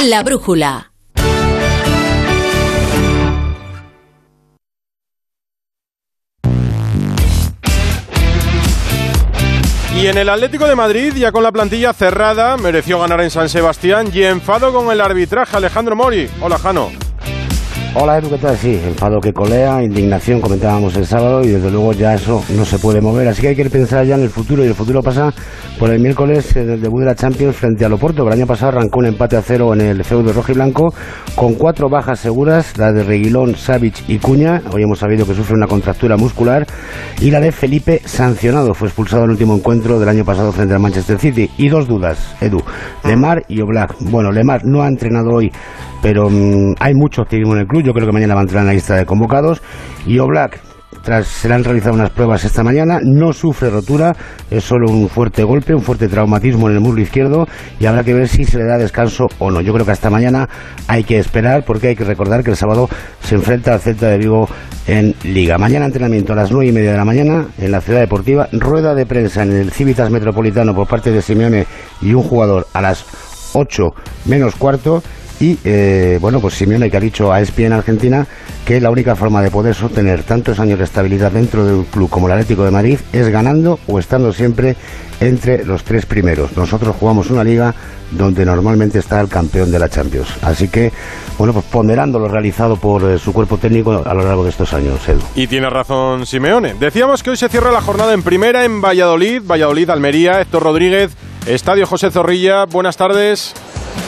La 0.00 0.24
brújula. 0.24 0.91
Y 10.02 10.08
en 10.08 10.18
el 10.18 10.28
Atlético 10.30 10.66
de 10.66 10.74
Madrid, 10.74 11.14
ya 11.14 11.30
con 11.30 11.44
la 11.44 11.52
plantilla 11.52 11.92
cerrada, 11.92 12.56
mereció 12.56 12.98
ganar 12.98 13.20
en 13.20 13.30
San 13.30 13.48
Sebastián 13.48 14.10
y 14.12 14.24
enfado 14.24 14.72
con 14.72 14.90
el 14.90 15.00
arbitraje 15.00 15.56
Alejandro 15.56 15.94
Mori. 15.94 16.28
Hola, 16.40 16.58
Jano. 16.58 16.90
Hola 17.94 18.16
Edu, 18.16 18.30
¿qué 18.30 18.38
tal? 18.38 18.56
Sí, 18.56 18.80
enfado 18.86 19.20
que 19.20 19.34
colea, 19.34 19.82
indignación, 19.82 20.40
comentábamos 20.40 20.96
el 20.96 21.04
sábado 21.04 21.44
y 21.44 21.48
desde 21.48 21.70
luego 21.70 21.92
ya 21.92 22.14
eso 22.14 22.42
no 22.56 22.64
se 22.64 22.78
puede 22.78 23.02
mover. 23.02 23.28
Así 23.28 23.42
que 23.42 23.48
hay 23.48 23.54
que 23.54 23.68
pensar 23.68 24.06
ya 24.06 24.14
en 24.14 24.22
el 24.22 24.30
futuro 24.30 24.64
y 24.64 24.68
el 24.68 24.74
futuro 24.74 25.02
pasa 25.02 25.34
por 25.78 25.90
el 25.90 26.00
miércoles 26.00 26.56
en 26.56 26.70
el 26.70 26.80
debut 26.80 27.00
de 27.00 27.06
la 27.06 27.14
Champions 27.14 27.54
frente 27.54 27.84
al 27.84 27.92
Oporto. 27.92 28.26
El 28.26 28.32
año 28.32 28.46
pasado 28.46 28.78
arrancó 28.78 29.00
un 29.00 29.06
empate 29.06 29.36
a 29.36 29.42
cero 29.42 29.74
en 29.74 29.82
el 29.82 30.04
feudo 30.04 30.32
rojo 30.32 30.52
y 30.52 30.54
blanco 30.54 30.94
con 31.36 31.52
cuatro 31.52 31.90
bajas 31.90 32.18
seguras, 32.18 32.78
la 32.78 32.94
de 32.94 33.04
Reguilón, 33.04 33.56
Savic 33.56 34.08
y 34.08 34.16
Cuña. 34.16 34.62
Hoy 34.72 34.84
hemos 34.84 35.00
sabido 35.00 35.26
que 35.26 35.34
sufre 35.34 35.54
una 35.54 35.66
contractura 35.66 36.16
muscular 36.16 36.66
y 37.20 37.30
la 37.30 37.40
de 37.40 37.52
Felipe 37.52 38.00
sancionado. 38.06 38.72
Fue 38.72 38.88
expulsado 38.88 39.24
en 39.24 39.26
el 39.26 39.32
último 39.32 39.54
encuentro 39.54 40.00
del 40.00 40.08
año 40.08 40.24
pasado 40.24 40.50
frente 40.52 40.72
al 40.72 40.80
Manchester 40.80 41.18
City. 41.18 41.50
Y 41.58 41.68
dos 41.68 41.86
dudas, 41.86 42.36
Edu, 42.40 42.62
Lemar 43.04 43.44
y 43.48 43.60
Oblak. 43.60 43.96
Bueno, 44.00 44.32
Lemar 44.32 44.64
no 44.64 44.82
ha 44.82 44.88
entrenado 44.88 45.30
hoy 45.34 45.52
pero 46.02 46.28
mm, 46.28 46.74
hay 46.80 46.94
mucho 46.94 47.22
optimismo 47.22 47.54
en 47.54 47.60
el 47.60 47.66
club. 47.66 47.84
Yo 47.84 47.94
creo 47.94 48.06
que 48.06 48.12
mañana 48.12 48.34
va 48.34 48.40
a 48.40 48.42
entrar 48.42 48.60
en 48.60 48.66
la 48.66 48.74
lista 48.74 48.96
de 48.96 49.06
convocados. 49.06 49.62
Y 50.04 50.18
Oblak, 50.18 50.60
tras 51.02 51.26
se 51.26 51.48
le 51.48 51.54
han 51.54 51.64
realizado 51.64 51.94
unas 51.94 52.10
pruebas 52.10 52.44
esta 52.44 52.62
mañana, 52.62 53.00
no 53.02 53.32
sufre 53.32 53.70
rotura, 53.70 54.14
es 54.50 54.64
solo 54.64 54.90
un 54.90 55.08
fuerte 55.08 55.42
golpe, 55.42 55.74
un 55.74 55.82
fuerte 55.82 56.08
traumatismo 56.08 56.68
en 56.68 56.76
el 56.76 56.80
muslo 56.80 57.00
izquierdo 57.00 57.46
y 57.80 57.86
habrá 57.86 58.04
que 58.04 58.14
ver 58.14 58.28
si 58.28 58.44
se 58.44 58.58
le 58.58 58.64
da 58.64 58.78
descanso 58.78 59.26
o 59.38 59.50
no. 59.50 59.60
Yo 59.60 59.72
creo 59.72 59.84
que 59.84 59.92
hasta 59.92 60.10
mañana 60.10 60.48
hay 60.86 61.04
que 61.04 61.18
esperar 61.18 61.64
porque 61.64 61.88
hay 61.88 61.96
que 61.96 62.04
recordar 62.04 62.44
que 62.44 62.50
el 62.50 62.56
sábado 62.56 62.88
se 63.20 63.34
enfrenta 63.34 63.74
al 63.74 63.80
Celta 63.80 64.08
de 64.08 64.18
Vigo 64.18 64.48
en 64.86 65.14
Liga. 65.24 65.58
Mañana 65.58 65.86
entrenamiento 65.86 66.32
a 66.32 66.36
las 66.36 66.50
nueve 66.50 66.68
y 66.68 66.72
media 66.72 66.92
de 66.92 66.98
la 66.98 67.04
mañana 67.04 67.46
en 67.58 67.70
la 67.70 67.80
Ciudad 67.80 68.00
Deportiva, 68.00 68.48
rueda 68.52 68.94
de 68.94 69.06
prensa 69.06 69.42
en 69.42 69.52
el 69.52 69.70
Civitas 69.72 70.10
Metropolitano 70.10 70.74
por 70.74 70.86
parte 70.86 71.10
de 71.10 71.22
Simeone 71.22 71.66
y 72.00 72.14
un 72.14 72.22
jugador 72.22 72.66
a 72.72 72.80
las 72.80 73.04
8 73.54 73.94
menos 74.26 74.54
cuarto 74.56 75.02
y 75.42 75.58
eh, 75.64 76.18
bueno, 76.20 76.40
pues 76.40 76.54
Simeone 76.54 76.88
que 76.88 76.96
ha 76.96 77.00
dicho 77.00 77.32
a 77.32 77.40
ESPI 77.40 77.64
en 77.64 77.72
Argentina 77.72 78.24
que 78.64 78.80
la 78.80 78.90
única 78.90 79.16
forma 79.16 79.42
de 79.42 79.50
poder 79.50 79.74
sostener 79.74 80.22
tantos 80.22 80.60
años 80.60 80.78
de 80.78 80.84
estabilidad 80.84 81.32
dentro 81.32 81.66
de 81.66 81.74
un 81.74 81.84
club 81.84 82.08
como 82.08 82.28
el 82.28 82.34
Atlético 82.34 82.62
de 82.64 82.70
Madrid 82.70 83.00
es 83.12 83.28
ganando 83.28 83.80
o 83.88 83.98
estando 83.98 84.32
siempre 84.32 84.76
entre 85.18 85.64
los 85.64 85.82
tres 85.82 86.06
primeros. 86.06 86.56
Nosotros 86.56 86.94
jugamos 86.94 87.28
una 87.30 87.42
liga 87.42 87.74
donde 88.12 88.44
normalmente 88.44 89.00
está 89.00 89.20
el 89.20 89.28
campeón 89.28 89.72
de 89.72 89.80
la 89.80 89.88
Champions. 89.88 90.28
Así 90.42 90.68
que, 90.68 90.92
bueno, 91.38 91.52
pues 91.52 91.64
ponderando 91.64 92.20
lo 92.20 92.28
realizado 92.28 92.76
por 92.76 93.02
eh, 93.02 93.18
su 93.18 93.32
cuerpo 93.32 93.58
técnico 93.58 94.00
a 94.06 94.14
lo 94.14 94.24
largo 94.24 94.44
de 94.44 94.50
estos 94.50 94.72
años, 94.72 95.08
Edu. 95.08 95.22
Y 95.34 95.48
tiene 95.48 95.68
razón 95.70 96.24
Simeone. 96.24 96.74
Decíamos 96.74 97.24
que 97.24 97.30
hoy 97.30 97.36
se 97.36 97.48
cierra 97.48 97.72
la 97.72 97.80
jornada 97.80 98.12
en 98.14 98.22
primera 98.22 98.64
en 98.64 98.80
Valladolid, 98.80 99.42
Valladolid, 99.44 99.90
Almería, 99.90 100.40
Héctor 100.40 100.62
Rodríguez, 100.62 101.16
Estadio 101.46 101.84
José 101.88 102.12
Zorrilla. 102.12 102.66
Buenas 102.66 102.96
tardes. 102.96 103.54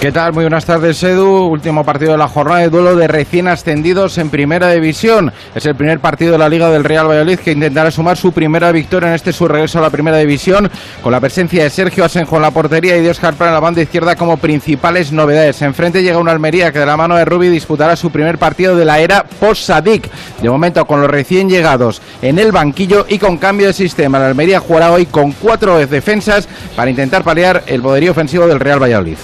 ¿Qué 0.04 0.12
tal? 0.12 0.34
Muy 0.34 0.44
buenas 0.44 0.66
tardes, 0.66 1.02
Edu. 1.02 1.46
Último 1.46 1.82
partido 1.82 2.12
de 2.12 2.18
la 2.18 2.28
jornada 2.28 2.60
de 2.60 2.68
duelo 2.68 2.94
de 2.94 3.08
recién 3.08 3.48
ascendidos 3.48 4.18
en 4.18 4.28
Primera 4.28 4.70
División. 4.70 5.32
Es 5.54 5.64
el 5.64 5.76
primer 5.76 5.98
partido 5.98 6.32
de 6.32 6.38
la 6.38 6.50
Liga 6.50 6.68
del 6.68 6.84
Real 6.84 7.08
Valladolid 7.08 7.38
que 7.38 7.52
intentará 7.52 7.90
sumar 7.90 8.18
su 8.18 8.30
primera 8.30 8.70
victoria 8.70 9.08
en 9.08 9.14
este 9.14 9.32
su 9.32 9.48
regreso 9.48 9.78
a 9.78 9.80
la 9.80 9.88
Primera 9.88 10.18
División, 10.18 10.70
con 11.02 11.10
la 11.10 11.20
presencia 11.20 11.62
de 11.64 11.70
Sergio 11.70 12.04
Asenjo 12.04 12.36
en 12.36 12.42
la 12.42 12.50
portería 12.50 12.98
y 12.98 13.02
de 13.02 13.08
Oscar 13.08 13.34
en 13.40 13.46
la 13.46 13.60
banda 13.60 13.80
izquierda 13.80 14.14
como 14.14 14.36
principales 14.36 15.10
novedades. 15.10 15.62
Enfrente 15.62 16.02
llega 16.02 16.18
una 16.18 16.32
Almería 16.32 16.70
que 16.70 16.80
de 16.80 16.86
la 16.86 16.98
mano 16.98 17.16
de 17.16 17.24
Rubi 17.24 17.48
disputará 17.48 17.96
su 17.96 18.10
primer 18.10 18.36
partido 18.36 18.76
de 18.76 18.84
la 18.84 18.98
era 18.98 19.24
post-Sadik. 19.24 20.10
De 20.42 20.50
momento 20.50 20.84
con 20.84 21.00
los 21.00 21.08
recién 21.08 21.48
llegados 21.48 22.02
en 22.20 22.38
el 22.38 22.52
banquillo 22.52 23.06
y 23.08 23.18
con 23.18 23.38
cambio 23.38 23.68
de 23.68 23.72
sistema. 23.72 24.18
La 24.18 24.26
Almería 24.26 24.60
jugará 24.60 24.92
hoy 24.92 25.06
con 25.06 25.32
cuatro 25.32 25.78
defensas 25.78 26.46
para 26.76 26.90
intentar 26.90 27.24
paliar 27.24 27.62
el 27.66 27.80
poderío 27.80 28.10
ofensivo 28.10 28.46
del 28.46 28.60
Real 28.60 28.82
Valladolid. 28.82 29.16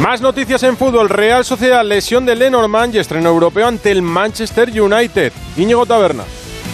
Más 0.00 0.20
noticias 0.20 0.62
en 0.64 0.76
fútbol. 0.76 1.08
Real 1.08 1.44
Sociedad, 1.44 1.84
lesión 1.84 2.26
de 2.26 2.34
Lenormand 2.34 2.94
y 2.94 2.98
estreno 2.98 3.28
europeo 3.28 3.68
ante 3.68 3.90
el 3.90 4.02
Manchester 4.02 4.68
United. 4.68 5.32
Íñigo 5.56 5.86
Taberna. 5.86 6.24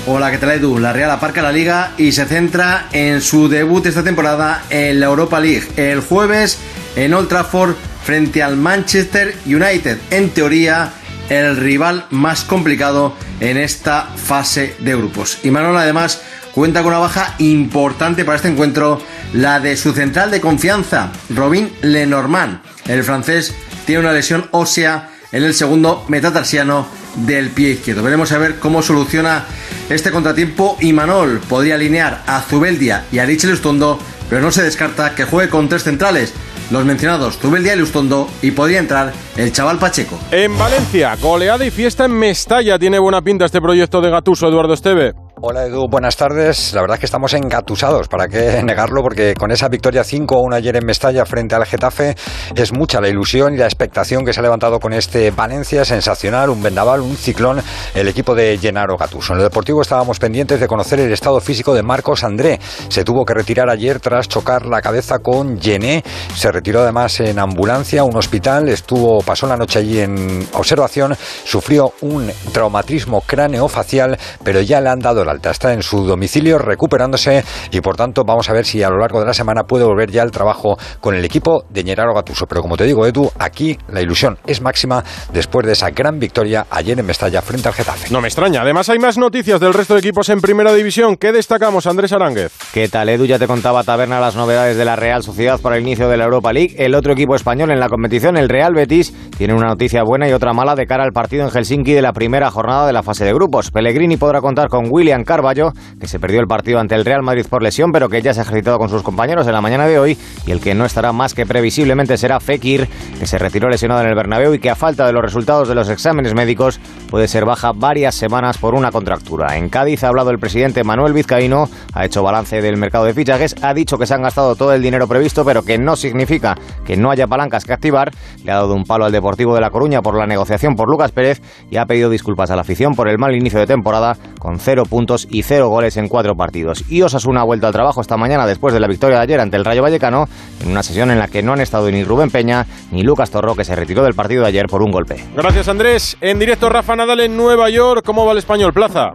Hola, 0.07 0.31
¿qué 0.31 0.39
tal 0.39 0.53
Edu? 0.53 0.79
La 0.79 0.93
Real 0.93 1.11
aparca 1.11 1.43
la 1.43 1.53
liga 1.53 1.93
y 1.99 2.13
se 2.13 2.25
centra 2.25 2.87
en 2.93 3.21
su 3.21 3.49
debut 3.49 3.85
esta 3.85 4.03
temporada 4.03 4.63
en 4.71 5.01
la 5.01 5.07
Europa 5.07 5.41
League. 5.41 5.69
El 5.77 6.01
jueves 6.01 6.59
en 6.97 7.13
Old 7.13 7.29
Trafford 7.29 7.75
frente 8.03 8.43
al 8.43 8.57
Manchester 8.57 9.37
United. 9.45 9.99
En 10.11 10.31
teoría, 10.31 10.93
el 11.29 11.57
rival 11.57 12.07
más 12.11 12.45
complicado 12.45 13.15
en 13.41 13.59
esta 13.59 14.09
fase 14.17 14.77
de 14.79 14.97
grupos. 14.97 15.39
Y 15.43 15.51
Manuel 15.51 15.77
además 15.77 16.23
cuenta 16.53 16.83
con 16.83 16.93
una 16.93 17.01
baja 17.01 17.35
importante 17.39 18.25
para 18.25 18.37
este 18.37 18.49
encuentro, 18.49 19.01
la 19.35 19.61
de 19.61 19.77
su 19.77 19.93
central 19.93 20.31
de 20.31 20.41
confianza, 20.41 21.13
Robin 21.29 21.71
Lenormand. 21.83 22.61
El 22.89 23.05
francés 23.05 23.55
tiene 23.87 24.01
una 24.01 24.13
lesión 24.13 24.49
ósea 24.51 25.11
en 25.31 25.45
el 25.45 25.55
segundo 25.55 26.05
metatarsiano 26.09 26.87
del 27.17 27.51
pie 27.51 27.71
izquierdo. 27.71 28.03
Veremos 28.03 28.33
a 28.33 28.39
ver 28.39 28.59
cómo 28.59 28.83
soluciona 28.83 29.45
este 29.91 30.11
contratiempo 30.11 30.77
y 30.81 30.93
Manol 30.93 31.41
podría 31.49 31.75
alinear 31.75 32.23
a 32.27 32.41
Zubeldia 32.41 33.05
y 33.13 33.19
a 33.19 33.27
Richel 33.27 33.51
Lustondo, 33.51 33.99
pero 34.29 34.41
no 34.41 34.51
se 34.51 34.63
descarta 34.63 35.15
que 35.15 35.25
juegue 35.25 35.51
con 35.51 35.69
tres 35.69 35.85
centrales, 35.85 36.33
los 36.71 36.85
mencionados 36.85 37.39
Zubeldia 37.39 37.75
y 37.75 37.79
Lustondo, 37.79 38.29
y 38.43 38.51
podría 38.53 38.79
entrar 38.79 39.13
el 39.37 39.53
chaval 39.53 39.79
Pacheco. 39.79 40.19
En 40.31 40.57
Valencia, 40.59 41.17
goleada 41.17 41.65
y 41.65 41.71
fiesta 41.71 42.05
en 42.05 42.13
Mestalla. 42.13 42.79
Tiene 42.79 42.99
buena 42.99 43.23
pinta 43.23 43.45
este 43.45 43.61
proyecto 43.61 44.01
de 44.01 44.11
Gatuso, 44.11 44.49
Eduardo 44.49 44.75
Esteve. 44.75 45.15
Hola 45.41 45.67
Edu, 45.67 45.87
buenas 45.89 46.17
tardes. 46.17 46.73
La 46.75 46.81
verdad 46.81 46.97
es 46.97 47.01
que 47.01 47.07
estamos 47.07 47.33
engatusados, 47.33 48.09
¿para 48.09 48.27
qué 48.27 48.61
negarlo? 48.65 49.03
Porque 49.03 49.35
con 49.35 49.53
esa 49.53 49.69
victoria 49.69 50.03
5-1 50.03 50.53
ayer 50.53 50.75
en 50.75 50.85
Mestalla 50.85 51.25
frente 51.25 51.55
al 51.55 51.65
Getafe 51.65 52.17
es 52.57 52.73
mucha 52.73 53.01
la 53.01 53.09
ilusión 53.09 53.55
y 53.55 53.57
la 53.57 53.67
expectación 53.67 54.25
que 54.25 54.33
se 54.33 54.41
ha 54.41 54.43
levantado 54.43 54.81
con 54.81 54.93
este 54.93 55.31
Valencia 55.31 55.85
sensacional, 55.85 56.51
un 56.51 56.61
vendaval, 56.61 57.03
un 57.03 57.17
ciclón, 57.17 57.63
el 57.95 58.09
equipo 58.09 58.35
de 58.35 58.59
Gennaro 58.59 58.97
Gatuso. 58.97 59.33
En 59.33 59.39
el 59.39 59.45
Deportivo 59.45 59.81
estábamos 59.81 60.19
pendientes 60.19 60.59
de 60.59 60.67
conocer 60.67 60.99
el 60.99 61.13
estado 61.13 61.39
físico 61.41 61.73
de 61.73 61.85
Marcos 61.85 62.25
André. 62.25 62.59
Se 62.89 63.05
tuvo 63.05 63.25
que 63.25 63.35
retirar 63.35 63.71
ayer 63.71 64.01
tras 64.01 64.27
chocar 64.27 64.67
la 64.67 64.83
cabeza 64.83 65.21
con 65.21 65.61
Gené. 65.61 66.03
Se 66.35 66.51
retiró 66.51 66.81
además 66.81 67.21
en 67.21 67.39
ambulancia 67.39 68.03
un 68.03 68.17
hospital, 68.17 68.69
estuvo, 68.71 69.21
pasó 69.21 69.47
la 69.47 69.57
noche 69.57 69.79
allí 69.79 70.01
en 70.01 70.49
observación, 70.55 71.15
sufrió 71.45 71.93
un 72.01 72.29
traumatismo 72.53 73.21
craneofacial, 73.21 74.19
pero 74.43 74.61
ya 74.63 74.81
le 74.81 74.89
han 74.89 74.99
dado 74.99 75.28
alta. 75.29 75.51
Está 75.51 75.73
en 75.73 75.83
su 75.83 76.05
domicilio 76.05 76.59
recuperándose 76.59 77.45
y 77.71 77.81
por 77.81 77.97
tanto 77.97 78.25
vamos 78.25 78.49
a 78.51 78.53
ver 78.53 78.65
si 78.65 78.83
a 78.83 78.91
lo 78.91 78.99
largo 78.99 79.21
de 79.21 79.27
la 79.27 79.35
semana 79.35 79.65
puede 79.65 79.85
volver 79.85 80.11
ya 80.11 80.23
al 80.23 80.31
trabajo 80.31 80.77
con 81.01 81.15
el 81.15 81.25
equipo 81.25 81.65
de 81.71 81.83
Gennaro 81.83 82.15
Gattuso. 82.15 82.47
Pero 82.47 82.63
como 82.63 82.77
te 82.77 82.85
digo, 82.85 83.07
Edu, 83.07 83.31
aquí 83.39 83.79
la 83.89 84.01
ilusión 84.01 84.39
es 84.47 84.61
máxima 84.61 85.05
después 85.33 85.67
de 85.67 85.73
esa 85.73 85.91
gran 85.91 86.19
victoria 86.19 86.67
ayer 86.71 86.99
en 86.99 87.07
Mestalla 87.07 87.43
frente 87.43 87.69
al 87.69 87.75
Getafe. 87.75 88.09
No 88.11 88.21
me 88.21 88.29
extraña. 88.29 88.63
Además 88.63 88.89
hay 88.89 88.99
más 88.99 89.19
noticias 89.19 89.61
del 89.61 89.75
resto 89.75 89.95
de 89.95 90.01
equipos 90.01 90.29
en 90.29 90.41
Primera 90.41 90.73
División. 90.73 91.17
¿Qué 91.17 91.33
destacamos, 91.33 91.87
Andrés 91.87 92.13
Aránguez? 92.13 92.53
¿Qué 92.73 92.89
tal, 92.89 93.09
Edu? 93.09 93.27
Ya 93.27 93.39
te 93.39 93.47
contaba 93.47 93.85
Taberna 93.85 94.21
las 94.21 94.37
novedades 94.37 94.77
de 94.77 94.85
la 94.85 94.97
Real 94.97 95.23
Sociedad 95.23 95.61
para 95.61 95.77
el 95.77 95.83
inicio 95.83 96.09
de 96.09 96.17
la 96.17 96.25
Europa 96.25 96.53
League. 96.53 96.75
El 96.79 96.95
otro 96.95 97.13
equipo 97.13 97.35
español 97.35 97.71
en 97.71 97.81
la 97.81 97.89
competición, 97.89 98.37
el 98.37 98.49
Real 98.49 98.75
Betis, 98.75 99.13
tiene 99.37 99.55
una 99.55 99.69
noticia 99.69 100.03
buena 100.03 100.29
y 100.29 100.33
otra 100.33 100.53
mala 100.53 100.75
de 100.75 100.87
cara 100.87 101.05
al 101.05 101.13
partido 101.13 101.45
en 101.45 101.51
Helsinki 101.51 101.93
de 101.93 102.03
la 102.03 102.13
primera 102.13 102.51
jornada 102.51 102.87
de 102.87 102.93
la 102.93 103.03
fase 103.03 103.25
de 103.25 103.33
grupos. 103.33 103.71
Pellegrini 103.71 104.17
podrá 104.17 104.41
contar 104.41 104.69
con 104.69 104.87
William 104.91 105.18
Carballo, 105.25 105.73
que 106.01 106.09
se 106.09 106.19
perdió 106.19 106.41
el 106.41 106.47
partido 106.47 106.79
ante 106.79 106.95
el 106.95 107.05
Real 107.05 107.23
Madrid 107.23 107.47
por 107.49 107.63
lesión, 107.63 107.93
pero 107.93 108.09
que 108.09 108.23
ya 108.23 108.35
se 108.35 108.41
ha 108.41 108.43
ejercitado 108.43 108.79
con 108.79 108.89
sus 108.89 109.03
compañeros 109.03 109.47
en 109.47 109.53
la 109.53 109.61
mañana 109.61 109.87
de 109.87 109.99
hoy, 109.99 110.19
y 110.47 110.51
el 110.51 110.61
que 110.61 110.75
no 110.75 110.85
estará 110.85 111.13
más 111.13 111.35
que 111.35 111.47
previsiblemente 111.47 112.17
será 112.17 112.41
Fekir, 112.41 112.89
que 113.19 113.27
se 113.27 113.39
retiró 113.39 113.69
lesionado 113.69 114.03
en 114.03 114.09
el 114.09 114.15
Bernabéu 114.15 114.55
y 114.55 114.59
que 114.59 114.71
a 114.71 114.75
falta 114.75 115.07
de 115.07 115.13
los 115.13 115.23
resultados 115.23 115.69
de 115.69 115.75
los 115.75 115.89
exámenes 115.89 116.35
médicos 116.35 116.81
puede 117.11 117.29
ser 117.29 117.45
baja 117.45 117.73
varias 117.73 118.15
semanas 118.15 118.59
por 118.59 118.75
una 118.75 118.91
contractura. 118.91 119.57
En 119.57 119.69
Cádiz 119.69 120.05
ha 120.05 120.09
hablado 120.09 120.31
el 120.31 120.39
presidente 120.39 120.85
Manuel 120.85 121.13
Vizcaíno, 121.13 121.69
ha 121.95 122.05
hecho 122.05 122.23
balance 122.23 122.61
del 122.61 122.77
mercado 122.77 123.05
de 123.05 123.15
fichajes, 123.15 123.55
ha 123.63 123.75
dicho 123.75 123.99
que 123.99 124.07
se 124.07 124.15
han 124.15 124.23
gastado 124.23 124.55
todo 124.57 124.73
el 124.73 124.83
dinero 124.83 125.09
previsto, 125.09 125.45
pero 125.45 125.63
que 125.63 125.79
no 125.79 125.97
significa 125.97 126.57
que 126.85 126.97
no 126.97 127.11
haya 127.11 127.27
palancas 127.27 127.65
que 127.65 127.73
activar. 127.73 128.11
Le 128.45 128.53
ha 128.53 128.57
dado 128.57 128.75
un 128.75 128.85
palo 128.85 129.05
al 129.05 129.13
Deportivo 129.13 129.55
de 129.55 129.61
La 129.61 129.71
Coruña 129.71 130.03
por 130.03 130.17
la 130.17 130.27
negociación 130.27 130.75
por 130.75 130.91
Lucas 130.91 131.13
Pérez 131.13 131.41
y 131.71 131.77
ha 131.77 131.87
pedido 131.87 132.11
disculpas 132.11 132.51
a 132.51 132.57
la 132.57 132.63
afición 132.63 132.95
por 132.95 133.09
el 133.09 133.19
mal 133.19 133.35
inicio 133.35 133.59
de 133.59 133.67
temporada 133.67 134.17
con 134.39 134.59
cero 134.59 134.83
puntos 134.89 135.08
y 135.31 135.43
cero 135.43 135.69
goles 135.69 135.97
en 135.97 136.09
cuatro 136.09 136.35
partidos. 136.35 136.85
Y 136.89 137.03
Osasuna 137.03 137.41
ha 137.41 137.45
vuelto 137.45 137.67
al 137.67 137.73
trabajo 137.73 138.01
esta 138.01 138.17
mañana 138.17 138.47
después 138.47 138.75
de 138.75 138.81
la 138.81 138.87
victoria 138.89 139.17
de 139.19 139.23
ayer 139.23 139.41
ante 139.41 139.57
el 139.57 139.65
Rayo 139.65 139.83
Vallecano, 139.83 140.27
en 140.63 140.71
una 140.71 140.83
sesión 140.83 141.11
en 141.11 141.19
la 141.19 141.29
que 141.29 141.43
no 141.43 141.53
han 141.53 141.61
estado 141.61 141.91
ni 141.91 142.05
Rubén 142.05 142.31
Peña 142.31 142.67
ni 142.91 143.03
Lucas 143.03 143.31
Torro, 143.31 143.55
que 143.55 143.65
se 143.65 143.75
retiró 143.75 144.03
del 144.03 144.15
partido 144.15 144.43
de 144.43 144.49
ayer 144.49 144.67
por 144.67 144.83
un 144.83 144.91
golpe. 144.91 145.17
Gracias, 145.35 145.69
Andrés. 145.69 146.17
En 146.21 146.39
directo, 146.39 146.69
Rafa 146.69 146.95
Nadal 146.97 147.21
en 147.21 147.37
Nueva 147.37 147.71
York. 147.71 148.03
¿Cómo 148.05 148.27
va 148.27 148.33
el 148.33 148.39
español, 148.39 148.73
Plaza? 148.73 149.15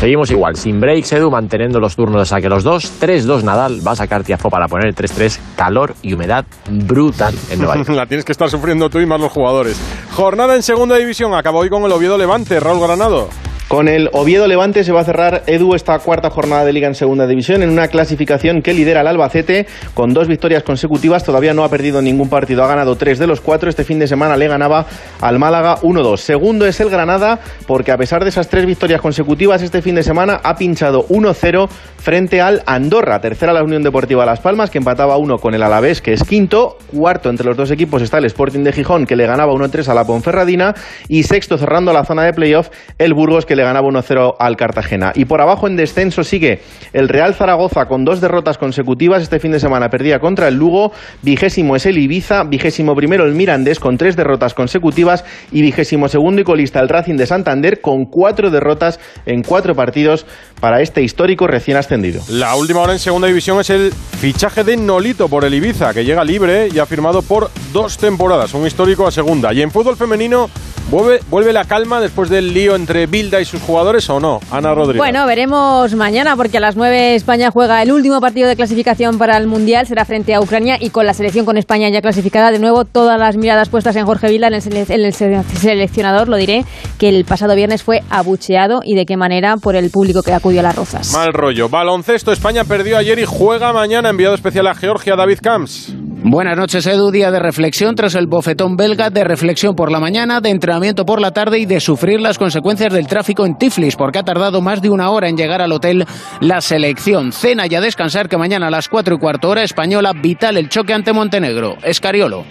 Seguimos 0.00 0.30
igual, 0.30 0.56
sin 0.56 0.80
breaks, 0.80 1.12
Edu, 1.12 1.30
manteniendo 1.30 1.78
los 1.78 1.94
turnos 1.94 2.22
de 2.22 2.24
saque 2.24 2.48
los 2.48 2.64
dos. 2.64 2.90
3-2 3.02 3.42
Nadal, 3.42 3.86
va 3.86 3.92
a 3.92 3.96
sacar 3.96 4.24
Tiafo 4.24 4.48
para 4.48 4.66
poner 4.66 4.86
el 4.86 4.94
3-3. 4.94 5.38
Calor 5.56 5.94
y 6.00 6.14
humedad 6.14 6.46
brutal 6.70 7.34
en 7.50 7.58
Nueva 7.58 7.76
York. 7.76 7.90
La 7.90 8.06
tienes 8.06 8.24
que 8.24 8.32
estar 8.32 8.48
sufriendo 8.48 8.88
tú 8.88 8.98
y 8.98 9.04
más 9.04 9.20
los 9.20 9.30
jugadores. 9.30 9.78
Jornada 10.12 10.56
en 10.56 10.62
segunda 10.62 10.96
división, 10.96 11.34
acabó 11.34 11.58
hoy 11.58 11.68
con 11.68 11.82
el 11.84 11.92
Oviedo 11.92 12.16
Levante, 12.16 12.58
Raúl 12.60 12.80
Granado. 12.80 13.28
Con 13.70 13.86
el 13.86 14.10
Oviedo 14.12 14.48
Levante 14.48 14.82
se 14.82 14.90
va 14.90 15.02
a 15.02 15.04
cerrar 15.04 15.44
Edu 15.46 15.76
esta 15.76 15.96
cuarta 16.00 16.28
jornada 16.28 16.64
de 16.64 16.72
liga 16.72 16.88
en 16.88 16.96
segunda 16.96 17.28
división 17.28 17.62
en 17.62 17.70
una 17.70 17.86
clasificación 17.86 18.62
que 18.62 18.74
lidera 18.74 19.02
el 19.02 19.06
Albacete 19.06 19.68
con 19.94 20.12
dos 20.12 20.26
victorias 20.26 20.64
consecutivas. 20.64 21.22
Todavía 21.22 21.54
no 21.54 21.62
ha 21.62 21.68
perdido 21.68 22.02
ningún 22.02 22.28
partido, 22.28 22.64
ha 22.64 22.66
ganado 22.66 22.96
tres 22.96 23.20
de 23.20 23.28
los 23.28 23.40
cuatro. 23.40 23.70
Este 23.70 23.84
fin 23.84 24.00
de 24.00 24.08
semana 24.08 24.36
le 24.36 24.48
ganaba 24.48 24.86
al 25.20 25.38
Málaga 25.38 25.76
1-2. 25.82 26.16
Segundo 26.16 26.66
es 26.66 26.80
el 26.80 26.90
Granada 26.90 27.38
porque 27.68 27.92
a 27.92 27.96
pesar 27.96 28.24
de 28.24 28.30
esas 28.30 28.48
tres 28.48 28.66
victorias 28.66 29.00
consecutivas 29.00 29.62
este 29.62 29.82
fin 29.82 29.94
de 29.94 30.02
semana 30.02 30.40
ha 30.42 30.56
pinchado 30.56 31.06
1-0 31.06 31.68
frente 31.68 32.40
al 32.40 32.64
Andorra. 32.66 33.20
Tercera 33.20 33.52
la 33.52 33.62
Unión 33.62 33.84
Deportiva 33.84 34.26
Las 34.26 34.40
Palmas 34.40 34.70
que 34.70 34.78
empataba 34.78 35.16
uno 35.16 35.38
con 35.38 35.54
el 35.54 35.62
Alavés 35.62 36.02
que 36.02 36.12
es 36.12 36.24
quinto. 36.24 36.76
Cuarto 36.92 37.30
entre 37.30 37.46
los 37.46 37.56
dos 37.56 37.70
equipos 37.70 38.02
está 38.02 38.18
el 38.18 38.24
Sporting 38.24 38.64
de 38.64 38.72
Gijón 38.72 39.06
que 39.06 39.14
le 39.14 39.26
ganaba 39.26 39.52
1-3 39.52 39.86
a 39.86 39.94
la 39.94 40.04
Ponferradina 40.04 40.74
y 41.06 41.22
sexto 41.22 41.56
cerrando 41.56 41.92
la 41.92 42.04
zona 42.04 42.24
de 42.24 42.32
playoff 42.32 42.70
el 42.98 43.14
Burgos 43.14 43.46
que 43.46 43.54
le 43.54 43.59
le 43.60 43.66
ganaba 43.66 43.88
1-0 43.88 44.36
al 44.38 44.56
Cartagena. 44.56 45.12
Y 45.14 45.26
por 45.26 45.40
abajo 45.40 45.68
en 45.68 45.76
descenso 45.76 46.24
sigue 46.24 46.60
el 46.92 47.08
Real 47.08 47.34
Zaragoza 47.34 47.86
con 47.86 48.04
dos 48.04 48.20
derrotas 48.20 48.58
consecutivas. 48.58 49.22
Este 49.22 49.38
fin 49.38 49.52
de 49.52 49.60
semana 49.60 49.88
perdía 49.88 50.18
contra 50.18 50.48
el 50.48 50.54
Lugo. 50.54 50.92
Vigésimo 51.22 51.76
es 51.76 51.86
el 51.86 51.98
Ibiza. 51.98 52.44
Vigésimo 52.44 52.94
primero 52.94 53.24
el 53.24 53.34
Mirandés 53.34 53.78
con 53.78 53.98
tres 53.98 54.16
derrotas 54.16 54.54
consecutivas. 54.54 55.24
Y 55.52 55.62
vigésimo 55.62 56.08
segundo 56.08 56.40
y 56.40 56.44
colista 56.44 56.80
el 56.80 56.88
Racing 56.88 57.16
de 57.16 57.26
Santander 57.26 57.80
con 57.80 58.06
cuatro 58.06 58.50
derrotas 58.50 58.98
en 59.26 59.42
cuatro 59.42 59.74
partidos 59.74 60.26
para 60.60 60.80
este 60.80 61.02
histórico 61.02 61.46
recién 61.46 61.76
ascendido. 61.76 62.22
La 62.28 62.54
última 62.54 62.80
hora 62.80 62.92
en 62.92 62.98
segunda 62.98 63.26
división 63.26 63.60
es 63.60 63.70
el 63.70 63.92
fichaje 63.92 64.64
de 64.64 64.76
Nolito 64.76 65.28
por 65.28 65.44
el 65.44 65.54
Ibiza, 65.54 65.92
que 65.94 66.04
llega 66.04 66.24
libre 66.24 66.68
y 66.72 66.78
ha 66.78 66.86
firmado 66.86 67.22
por 67.22 67.50
dos 67.72 67.98
temporadas, 67.98 68.54
un 68.54 68.66
histórico 68.66 69.06
a 69.06 69.10
segunda. 69.10 69.52
Y 69.52 69.62
en 69.62 69.70
fútbol 69.70 69.96
femenino 69.96 70.48
¿Vuelve, 70.90 71.20
¿Vuelve, 71.30 71.52
la 71.52 71.66
calma 71.66 72.00
después 72.00 72.28
del 72.30 72.52
lío 72.52 72.74
entre 72.74 73.06
Bilda 73.06 73.40
y 73.40 73.44
sus 73.44 73.62
jugadores 73.62 74.10
o 74.10 74.18
no? 74.18 74.40
Ana 74.50 74.74
Rodríguez. 74.74 74.98
Bueno, 74.98 75.24
veremos 75.24 75.94
mañana 75.94 76.34
porque 76.34 76.56
a 76.56 76.60
las 76.60 76.74
9 76.74 77.14
España 77.14 77.52
juega 77.52 77.80
el 77.80 77.92
último 77.92 78.20
partido 78.20 78.48
de 78.48 78.56
clasificación 78.56 79.16
para 79.16 79.36
el 79.36 79.46
Mundial, 79.46 79.86
será 79.86 80.04
frente 80.04 80.34
a 80.34 80.40
Ucrania 80.40 80.78
y 80.80 80.90
con 80.90 81.06
la 81.06 81.14
selección 81.14 81.46
con 81.46 81.56
España 81.56 81.88
ya 81.90 82.02
clasificada, 82.02 82.50
de 82.50 82.58
nuevo 82.58 82.84
todas 82.84 83.20
las 83.20 83.36
miradas 83.36 83.68
puestas 83.68 83.94
en 83.94 84.04
Jorge 84.04 84.30
Vilda, 84.30 84.48
en 84.48 84.54
el, 84.54 84.62
en 84.64 85.04
el 85.04 85.14
seleccionador, 85.14 86.28
lo 86.28 86.36
diré, 86.36 86.64
que 86.98 87.08
el 87.08 87.24
pasado 87.24 87.54
viernes 87.54 87.84
fue 87.84 88.02
abucheado 88.10 88.80
y 88.84 88.96
de 88.96 89.06
qué 89.06 89.16
manera 89.16 89.58
por 89.58 89.76
el 89.76 89.90
público 89.90 90.24
que 90.24 90.32
acudió 90.32 90.49
a 90.58 90.62
las 90.62 90.76
Rozas. 90.76 91.12
Mal 91.12 91.32
rollo. 91.32 91.68
Baloncesto, 91.68 92.32
España 92.32 92.64
perdió 92.64 92.98
ayer 92.98 93.18
y 93.18 93.24
juega 93.24 93.72
mañana, 93.72 94.10
enviado 94.10 94.34
especial 94.34 94.66
a 94.66 94.74
Georgia, 94.74 95.16
David 95.16 95.38
Camps. 95.42 95.94
Buenas 96.22 96.54
noches, 96.54 96.86
Edu. 96.86 97.10
Día 97.10 97.30
de 97.30 97.38
reflexión 97.38 97.94
tras 97.94 98.14
el 98.14 98.26
bofetón 98.26 98.76
belga, 98.76 99.08
de 99.08 99.24
reflexión 99.24 99.74
por 99.74 99.90
la 99.90 100.00
mañana, 100.00 100.42
de 100.42 100.50
entrenamiento 100.50 101.06
por 101.06 101.18
la 101.18 101.30
tarde 101.30 101.58
y 101.58 101.64
de 101.64 101.80
sufrir 101.80 102.20
las 102.20 102.36
consecuencias 102.36 102.92
del 102.92 103.06
tráfico 103.06 103.46
en 103.46 103.56
Tiflis, 103.56 103.96
porque 103.96 104.18
ha 104.18 104.22
tardado 104.22 104.60
más 104.60 104.82
de 104.82 104.90
una 104.90 105.08
hora 105.10 105.30
en 105.30 105.36
llegar 105.38 105.62
al 105.62 105.72
hotel 105.72 106.04
la 106.40 106.60
selección. 106.60 107.32
Cena 107.32 107.66
y 107.66 107.74
a 107.74 107.80
descansar 107.80 108.28
que 108.28 108.36
mañana 108.36 108.66
a 108.66 108.70
las 108.70 108.88
cuatro 108.88 109.14
y 109.14 109.18
cuarto 109.18 109.48
hora 109.48 109.62
española, 109.62 110.12
vital 110.12 110.58
el 110.58 110.68
choque 110.68 110.92
ante 110.92 111.14
Montenegro. 111.14 111.78
Escariolo. 111.82 112.44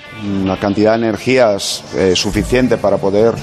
Una 0.43 0.57
cantidad 0.57 0.97
de 0.97 1.05
energías 1.05 1.83
eh, 1.95 2.15
suficiente 2.15 2.77
para 2.77 2.97
poder 2.97 3.35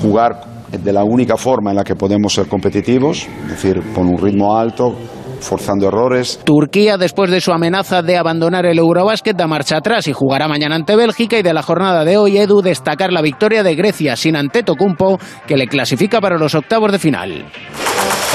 jugar 0.00 0.55
de 0.70 0.92
la 0.92 1.04
única 1.04 1.36
forma 1.36 1.70
en 1.70 1.76
la 1.76 1.84
que 1.84 1.94
podemos 1.94 2.32
ser 2.34 2.46
competitivos, 2.46 3.26
es 3.44 3.50
decir, 3.50 3.82
con 3.94 4.06
un 4.08 4.18
ritmo 4.18 4.56
alto, 4.56 4.94
forzando 5.40 5.88
errores. 5.88 6.40
Turquía, 6.44 6.96
después 6.96 7.30
de 7.30 7.40
su 7.40 7.52
amenaza 7.52 8.02
de 8.02 8.16
abandonar 8.16 8.66
el 8.66 8.78
Eurobásquet, 8.78 9.36
da 9.36 9.46
marcha 9.46 9.78
atrás 9.78 10.08
y 10.08 10.12
jugará 10.12 10.48
mañana 10.48 10.74
ante 10.74 10.96
Bélgica. 10.96 11.38
Y 11.38 11.42
de 11.42 11.52
la 11.52 11.62
jornada 11.62 12.04
de 12.04 12.16
hoy, 12.16 12.38
Edu, 12.38 12.62
destacar 12.62 13.12
la 13.12 13.22
victoria 13.22 13.62
de 13.62 13.74
Grecia 13.74 14.16
sin 14.16 14.36
Antetokounmpo, 14.36 15.18
que 15.46 15.56
le 15.56 15.66
clasifica 15.66 16.20
para 16.20 16.38
los 16.38 16.54
octavos 16.54 16.92
de 16.92 16.98
final. 16.98 17.44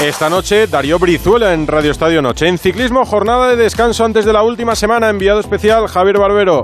Esta 0.02 0.28
noche, 0.28 0.66
Darío 0.66 0.98
Brizuela 0.98 1.52
en 1.52 1.66
Radio 1.66 1.90
Estadio 1.90 2.22
Noche. 2.22 2.48
En 2.48 2.58
ciclismo, 2.58 3.04
jornada 3.04 3.50
de 3.50 3.56
descanso 3.56 4.04
antes 4.04 4.24
de 4.24 4.32
la 4.32 4.42
última 4.42 4.74
semana. 4.74 5.10
Enviado 5.10 5.40
especial, 5.40 5.86
Javier 5.86 6.18
Barbero. 6.18 6.62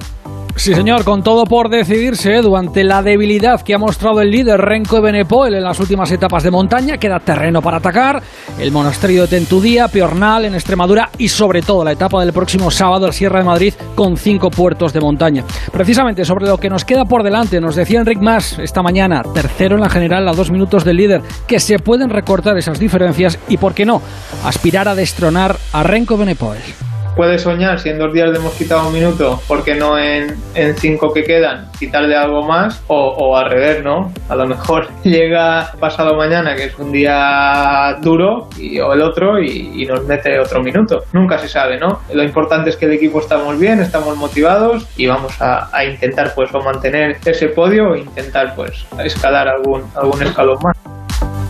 Sí, 0.58 0.74
señor, 0.74 1.04
con 1.04 1.22
todo 1.22 1.44
por 1.44 1.70
decidirse, 1.70 2.42
durante 2.42 2.82
la 2.82 3.00
debilidad 3.00 3.62
que 3.62 3.74
ha 3.74 3.78
mostrado 3.78 4.20
el 4.20 4.32
líder 4.32 4.60
Renko 4.60 5.00
Benepoel 5.00 5.54
en 5.54 5.62
las 5.62 5.78
últimas 5.78 6.10
etapas 6.10 6.42
de 6.42 6.50
montaña, 6.50 6.98
queda 6.98 7.20
terreno 7.20 7.62
para 7.62 7.76
atacar. 7.76 8.20
El 8.58 8.72
monasterio 8.72 9.22
de 9.22 9.28
Tentudía, 9.28 9.86
Piornal 9.86 10.46
en 10.46 10.56
Extremadura 10.56 11.10
y 11.16 11.28
sobre 11.28 11.62
todo 11.62 11.84
la 11.84 11.92
etapa 11.92 12.24
del 12.24 12.32
próximo 12.32 12.72
sábado 12.72 13.06
al 13.06 13.12
Sierra 13.12 13.38
de 13.38 13.44
Madrid 13.44 13.74
con 13.94 14.16
cinco 14.16 14.50
puertos 14.50 14.92
de 14.92 15.00
montaña. 15.00 15.44
Precisamente 15.72 16.24
sobre 16.24 16.48
lo 16.48 16.58
que 16.58 16.68
nos 16.68 16.84
queda 16.84 17.04
por 17.04 17.22
delante, 17.22 17.60
nos 17.60 17.76
decía 17.76 18.00
Enric 18.00 18.18
Mas 18.20 18.58
esta 18.58 18.82
mañana, 18.82 19.22
tercero 19.32 19.76
en 19.76 19.82
la 19.82 19.88
general 19.88 20.26
a 20.26 20.32
dos 20.32 20.50
minutos 20.50 20.84
del 20.84 20.96
líder, 20.96 21.22
que 21.46 21.60
se 21.60 21.78
pueden 21.78 22.10
recortar 22.10 22.58
esas 22.58 22.80
diferencias 22.80 23.38
y, 23.48 23.58
por 23.58 23.74
qué 23.74 23.86
no, 23.86 24.02
aspirar 24.44 24.88
a 24.88 24.96
destronar 24.96 25.56
a 25.72 25.84
Renko 25.84 26.16
Benepoel 26.16 26.87
puede 27.18 27.36
soñar 27.40 27.80
si 27.80 27.88
en 27.88 27.98
dos 27.98 28.12
días 28.12 28.30
le 28.30 28.38
hemos 28.38 28.52
quitado 28.52 28.86
un 28.86 28.94
minuto, 28.94 29.42
porque 29.48 29.74
no 29.74 29.98
en, 29.98 30.36
cinco 30.76 31.12
que 31.12 31.24
quedan 31.24 31.68
quitarle 31.76 32.14
algo 32.14 32.42
más? 32.46 32.80
O, 32.86 33.36
al 33.36 33.50
revés, 33.50 33.82
¿no? 33.82 34.12
A 34.28 34.36
lo 34.36 34.46
mejor 34.46 34.86
llega 35.02 35.72
pasado 35.80 36.14
mañana, 36.14 36.54
que 36.54 36.66
es 36.66 36.78
un 36.78 36.92
día 36.92 37.98
duro, 38.00 38.48
y, 38.56 38.78
o 38.78 38.92
el 38.92 39.02
otro, 39.02 39.42
y, 39.42 39.84
nos 39.88 40.04
mete 40.04 40.38
otro 40.38 40.62
minuto. 40.62 41.02
Nunca 41.12 41.38
se 41.38 41.48
sabe, 41.48 41.76
¿no? 41.76 42.02
Lo 42.12 42.22
importante 42.22 42.70
es 42.70 42.76
que 42.76 42.84
el 42.84 42.92
equipo 42.92 43.18
estamos 43.18 43.58
bien, 43.58 43.80
estamos 43.80 44.16
motivados 44.16 44.86
y 44.96 45.08
vamos 45.08 45.40
a, 45.40 45.76
a 45.76 45.84
intentar 45.84 46.34
pues 46.36 46.54
o 46.54 46.60
mantener 46.60 47.16
ese 47.24 47.48
podio 47.48 47.90
o 47.90 47.96
intentar 47.96 48.54
pues 48.54 48.86
escalar 49.02 49.48
algún, 49.48 49.82
algún 49.96 50.22
escalón 50.22 50.58
más. 50.62 50.76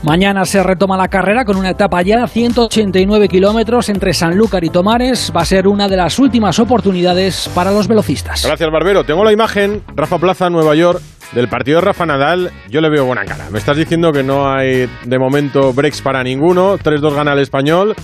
Mañana 0.03 0.45
se 0.45 0.63
retoma 0.63 0.97
la 0.97 1.09
carrera 1.09 1.45
con 1.45 1.57
una 1.57 1.71
etapa 1.71 2.03
ya 2.03 2.27
189 2.27 3.29
kilómetros 3.29 3.89
entre 3.89 4.15
Sanlúcar 4.15 4.63
y 4.63 4.71
Tomares. 4.71 5.33
Va 5.37 5.41
a 5.41 5.45
ser 5.45 5.67
una 5.67 5.89
de 5.89 5.97
las 5.97 6.19
últimas 6.21 6.59
oportunidades 6.61 7.51
para 7.53 7.73
los 7.73 7.89
velocistas. 7.89 8.45
Gracias, 8.47 8.71
Barbero. 8.71 9.05
Tengo 9.05 9.25
la 9.25 9.33
imagen, 9.33 9.83
Rafa 9.97 10.19
Plaza, 10.19 10.51
Nueva 10.51 10.77
York, 10.77 11.01
del 11.33 11.49
partido 11.49 11.81
de 11.81 11.87
Rafa 11.87 12.07
Nadal. 12.07 12.53
Yo 12.71 12.81
le 12.81 12.91
veo 12.91 13.07
buena 13.07 13.25
cara. 13.25 13.51
Me 13.51 13.59
estás 13.59 13.77
diciendo 13.77 14.13
que 14.13 14.23
no 14.23 14.49
hay 14.49 14.89
de 15.05 15.19
momento 15.19 15.73
breaks 15.73 16.01
para 16.01 16.23
ninguno. 16.23 16.79
3-2 16.79 17.15
gana 17.15 17.33
el 17.33 17.41
español. 17.41 17.95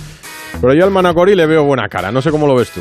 Pero 0.60 0.74
yo 0.74 0.84
al 0.84 0.90
Manacori 0.90 1.36
le 1.36 1.46
veo 1.46 1.64
buena 1.64 1.88
cara. 1.88 2.10
No 2.10 2.20
sé 2.20 2.30
cómo 2.30 2.46
lo 2.48 2.56
ves 2.56 2.70
tú. 2.70 2.80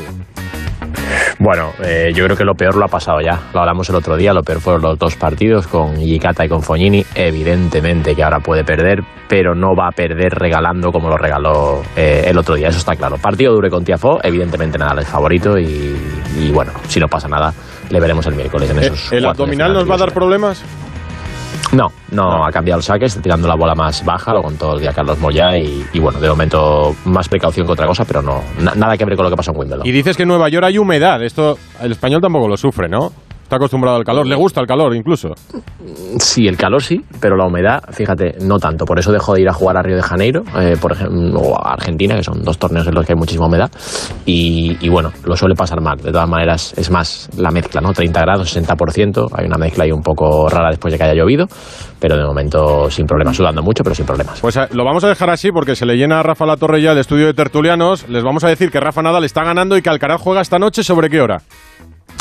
Bueno, 1.44 1.74
eh, 1.84 2.10
yo 2.14 2.24
creo 2.24 2.38
que 2.38 2.44
lo 2.44 2.54
peor 2.54 2.74
lo 2.74 2.86
ha 2.86 2.88
pasado 2.88 3.20
ya. 3.20 3.38
Lo 3.52 3.60
hablamos 3.60 3.86
el 3.90 3.96
otro 3.96 4.16
día, 4.16 4.32
lo 4.32 4.42
peor 4.42 4.62
fueron 4.62 4.80
los 4.80 4.98
dos 4.98 5.14
partidos 5.16 5.66
con 5.66 5.94
Yikata 5.96 6.46
y 6.46 6.48
con 6.48 6.62
Fognini. 6.62 7.04
Evidentemente 7.14 8.14
que 8.14 8.22
ahora 8.22 8.40
puede 8.40 8.64
perder, 8.64 9.04
pero 9.28 9.54
no 9.54 9.76
va 9.76 9.88
a 9.88 9.90
perder 9.90 10.32
regalando 10.32 10.90
como 10.90 11.10
lo 11.10 11.18
regaló 11.18 11.82
eh, 11.96 12.24
el 12.28 12.38
otro 12.38 12.54
día, 12.54 12.68
eso 12.68 12.78
está 12.78 12.96
claro. 12.96 13.18
Partido 13.18 13.52
dure 13.52 13.68
con 13.68 13.84
Tiafo, 13.84 14.20
evidentemente 14.22 14.78
nada 14.78 14.98
es 15.02 15.06
favorito 15.06 15.58
y, 15.58 16.50
bueno, 16.50 16.72
si 16.88 16.98
no 16.98 17.08
pasa 17.08 17.28
nada, 17.28 17.52
le 17.90 18.00
veremos 18.00 18.26
el 18.26 18.36
miércoles 18.36 18.70
en 18.70 18.78
eh, 18.78 18.86
esos. 18.86 19.12
¿El 19.12 19.26
abdominal 19.26 19.74
nos 19.74 19.90
va 19.90 19.96
a 19.96 19.98
dar 19.98 20.14
problemas? 20.14 20.64
No, 21.72 21.90
no, 22.12 22.44
ha 22.44 22.52
cambiado 22.52 22.78
el 22.78 22.84
saque, 22.84 23.06
está 23.06 23.20
tirando 23.20 23.48
la 23.48 23.54
bola 23.54 23.74
más 23.74 24.04
baja, 24.04 24.32
lo 24.32 24.42
contó 24.42 24.74
el 24.74 24.80
día 24.80 24.92
Carlos 24.92 25.18
Moya 25.18 25.56
y, 25.58 25.98
bueno, 25.98 26.20
de 26.20 26.28
momento 26.28 26.94
más 27.04 27.28
precaución 27.28 27.66
que 27.66 27.72
otra 27.72 27.86
cosa, 27.86 28.04
pero 28.04 28.22
no 28.22 28.42
nada 28.76 28.96
que 28.96 29.04
ver 29.04 29.16
con 29.16 29.24
lo 29.24 29.30
que 29.30 29.36
pasó 29.36 29.50
en 29.52 29.58
Wimbledon. 29.58 29.86
Y 29.86 29.92
dices 29.92 30.16
que 30.16 30.22
en 30.22 30.28
Nueva 30.28 30.48
York 30.48 30.66
hay 30.66 30.78
humedad, 30.78 31.22
esto 31.22 31.58
el 31.80 31.92
español 31.92 32.20
tampoco 32.20 32.48
lo 32.48 32.56
sufre, 32.56 32.88
¿no? 32.88 33.12
Está 33.44 33.56
acostumbrado 33.56 33.98
al 33.98 34.04
calor, 34.04 34.26
le 34.26 34.34
gusta 34.34 34.62
el 34.62 34.66
calor 34.66 34.96
incluso. 34.96 35.34
Sí, 36.18 36.48
el 36.48 36.56
calor 36.56 36.82
sí, 36.82 37.04
pero 37.20 37.36
la 37.36 37.44
humedad, 37.46 37.82
fíjate, 37.90 38.36
no 38.40 38.58
tanto. 38.58 38.86
Por 38.86 38.98
eso 38.98 39.12
dejó 39.12 39.34
de 39.34 39.42
ir 39.42 39.48
a 39.50 39.52
jugar 39.52 39.76
a 39.76 39.82
Río 39.82 39.96
de 39.96 40.02
Janeiro, 40.02 40.42
eh, 40.58 40.76
por 40.80 40.92
ejemplo, 40.92 41.40
o 41.40 41.54
a 41.54 41.74
Argentina, 41.74 42.16
que 42.16 42.22
son 42.22 42.42
dos 42.42 42.56
torneos 42.58 42.86
en 42.86 42.94
los 42.94 43.04
que 43.04 43.12
hay 43.12 43.18
muchísima 43.18 43.46
humedad. 43.46 43.70
Y, 44.24 44.88
bueno, 44.88 45.12
lo 45.24 45.36
suele 45.36 45.54
pasar 45.54 45.82
mal. 45.82 45.98
De 45.98 46.10
todas 46.10 46.26
maneras, 46.26 46.72
es 46.78 46.90
más 46.90 47.28
la 47.36 47.50
mezcla, 47.50 47.82
¿no? 47.82 47.92
30 47.92 48.18
grados, 48.18 48.56
60%. 48.56 49.28
Hay 49.36 49.44
una 49.44 49.58
mezcla 49.58 49.84
ahí 49.84 49.92
un 49.92 50.02
poco 50.02 50.48
rara 50.48 50.70
después 50.70 50.92
de 50.92 50.98
que 50.98 51.04
haya 51.04 51.14
llovido, 51.14 51.46
pero 52.00 52.16
de 52.16 52.24
momento 52.24 52.90
sin 52.90 53.04
problemas, 53.04 53.36
sudando 53.36 53.62
mucho, 53.62 53.84
pero 53.84 53.94
sin 53.94 54.06
problemas. 54.06 54.40
Pues 54.40 54.56
eh, 54.56 54.68
lo 54.72 54.86
vamos 54.86 55.04
a 55.04 55.08
dejar 55.08 55.28
así 55.28 55.52
porque 55.52 55.76
se 55.76 55.84
le 55.84 55.96
llena 55.96 56.20
a 56.20 56.22
Rafa 56.22 56.46
La 56.46 56.56
Torre 56.56 56.80
ya 56.80 56.92
el 56.92 56.98
estudio 56.98 57.26
de 57.26 57.34
tertulianos. 57.34 58.08
Les 58.08 58.24
vamos 58.24 58.42
a 58.44 58.48
decir 58.48 58.70
que 58.70 58.80
Rafa 58.80 59.02
Nadal 59.02 59.24
está 59.24 59.44
ganando 59.44 59.76
y 59.76 59.82
que 59.82 59.90
Alcaraz 59.90 60.22
juega 60.22 60.40
esta 60.40 60.58
noche. 60.58 60.82
¿Sobre 60.82 61.10
qué 61.10 61.20
hora? 61.20 61.42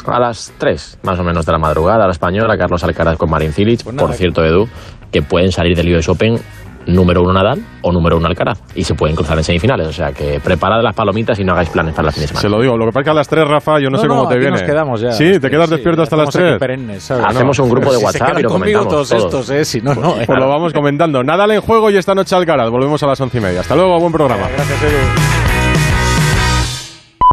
A 0.06 0.20
las 0.20 0.54
3 0.58 1.00
más 1.04 1.20
o 1.20 1.24
menos 1.24 1.46
de 1.46 1.52
la 1.52 1.58
madrugada, 1.58 2.04
a 2.04 2.08
la 2.08 2.14
española, 2.14 2.58
Carlos 2.58 2.84
Alcaraz 2.84 3.18
con 3.18 3.30
Marin 3.30 3.54
Cilic. 3.54 3.84
Pues 3.84 3.96
Por 3.96 4.14
cierto, 4.14 4.44
Edu, 4.44 4.68
que 5.12 5.22
pueden 5.22 5.52
salir 5.52 5.76
del 5.76 5.96
US 5.96 6.10
Open 6.10 6.40
número 6.86 7.22
uno 7.22 7.34
Nadal 7.34 7.64
o 7.82 7.92
número 7.92 8.18
uno 8.18 8.28
Alcaraz 8.28 8.60
y 8.76 8.84
se 8.84 8.94
pueden 8.94 9.16
cruzar 9.16 9.38
en 9.38 9.44
semifinales. 9.44 9.88
O 9.88 9.94
sea 9.94 10.12
que 10.12 10.40
preparad 10.40 10.82
las 10.82 10.96
palomitas 10.96 11.40
y 11.40 11.44
no 11.44 11.54
hagáis 11.54 11.70
planes 11.70 11.94
para 11.94 12.08
la 12.08 12.12
fin 12.12 12.22
de 12.22 12.28
semana. 12.28 12.42
Se 12.42 12.50
lo 12.50 12.62
digo, 12.62 12.78
lo 12.78 12.86
que 12.86 12.92
pasa 12.92 13.00
es 13.00 13.06
que 13.06 13.10
a 13.10 13.14
las 13.14 13.28
3, 13.28 13.48
Rafa, 13.48 13.80
yo 13.80 13.90
no, 13.90 13.98
sé 13.98 14.08
cómo 14.08 14.28
te 14.28 14.38
viene. 14.38 14.52
Nos 14.52 14.64
quedamos 14.64 15.02
ya. 15.02 15.12
Sí, 15.12 15.40
te 15.40 15.50
quedas 15.50 15.70
despierto 15.70 16.02
hasta 16.02 16.18
las 16.18 16.30
3. 16.30 17.12
Hacemos 17.26 17.60
un 17.60 17.70
grupo 17.70 17.92
de 17.92 17.98
WhatsApp 17.98 18.40
y 18.40 18.44
lo 18.44 18.50
comentamos. 18.50 18.88
Todos 18.88 19.12
estos, 19.12 19.50
¿eh? 19.50 19.66
Si 19.66 19.82
no, 19.82 19.94
no. 19.96 20.16
Pues, 20.26 20.40
lo 20.40 20.48
vamos 20.48 20.74
comentando. 20.74 21.24
Nadal 21.24 21.52
en 21.52 21.62
juego 21.62 21.90
y 21.90 21.98
esta 21.98 22.14
noche 22.14 22.36
Alcaraz. 22.36 22.70
Volvemos 22.70 23.02
a 23.04 23.08
las 23.08 23.22
once 23.22 23.38
y 23.38 23.42
media. 23.42 23.62
Hasta 23.62 23.76
luego, 23.76 24.00
buen 24.00 24.12
programa. 24.12 24.48
gracias, 24.50 24.84
Edu. 24.84 25.53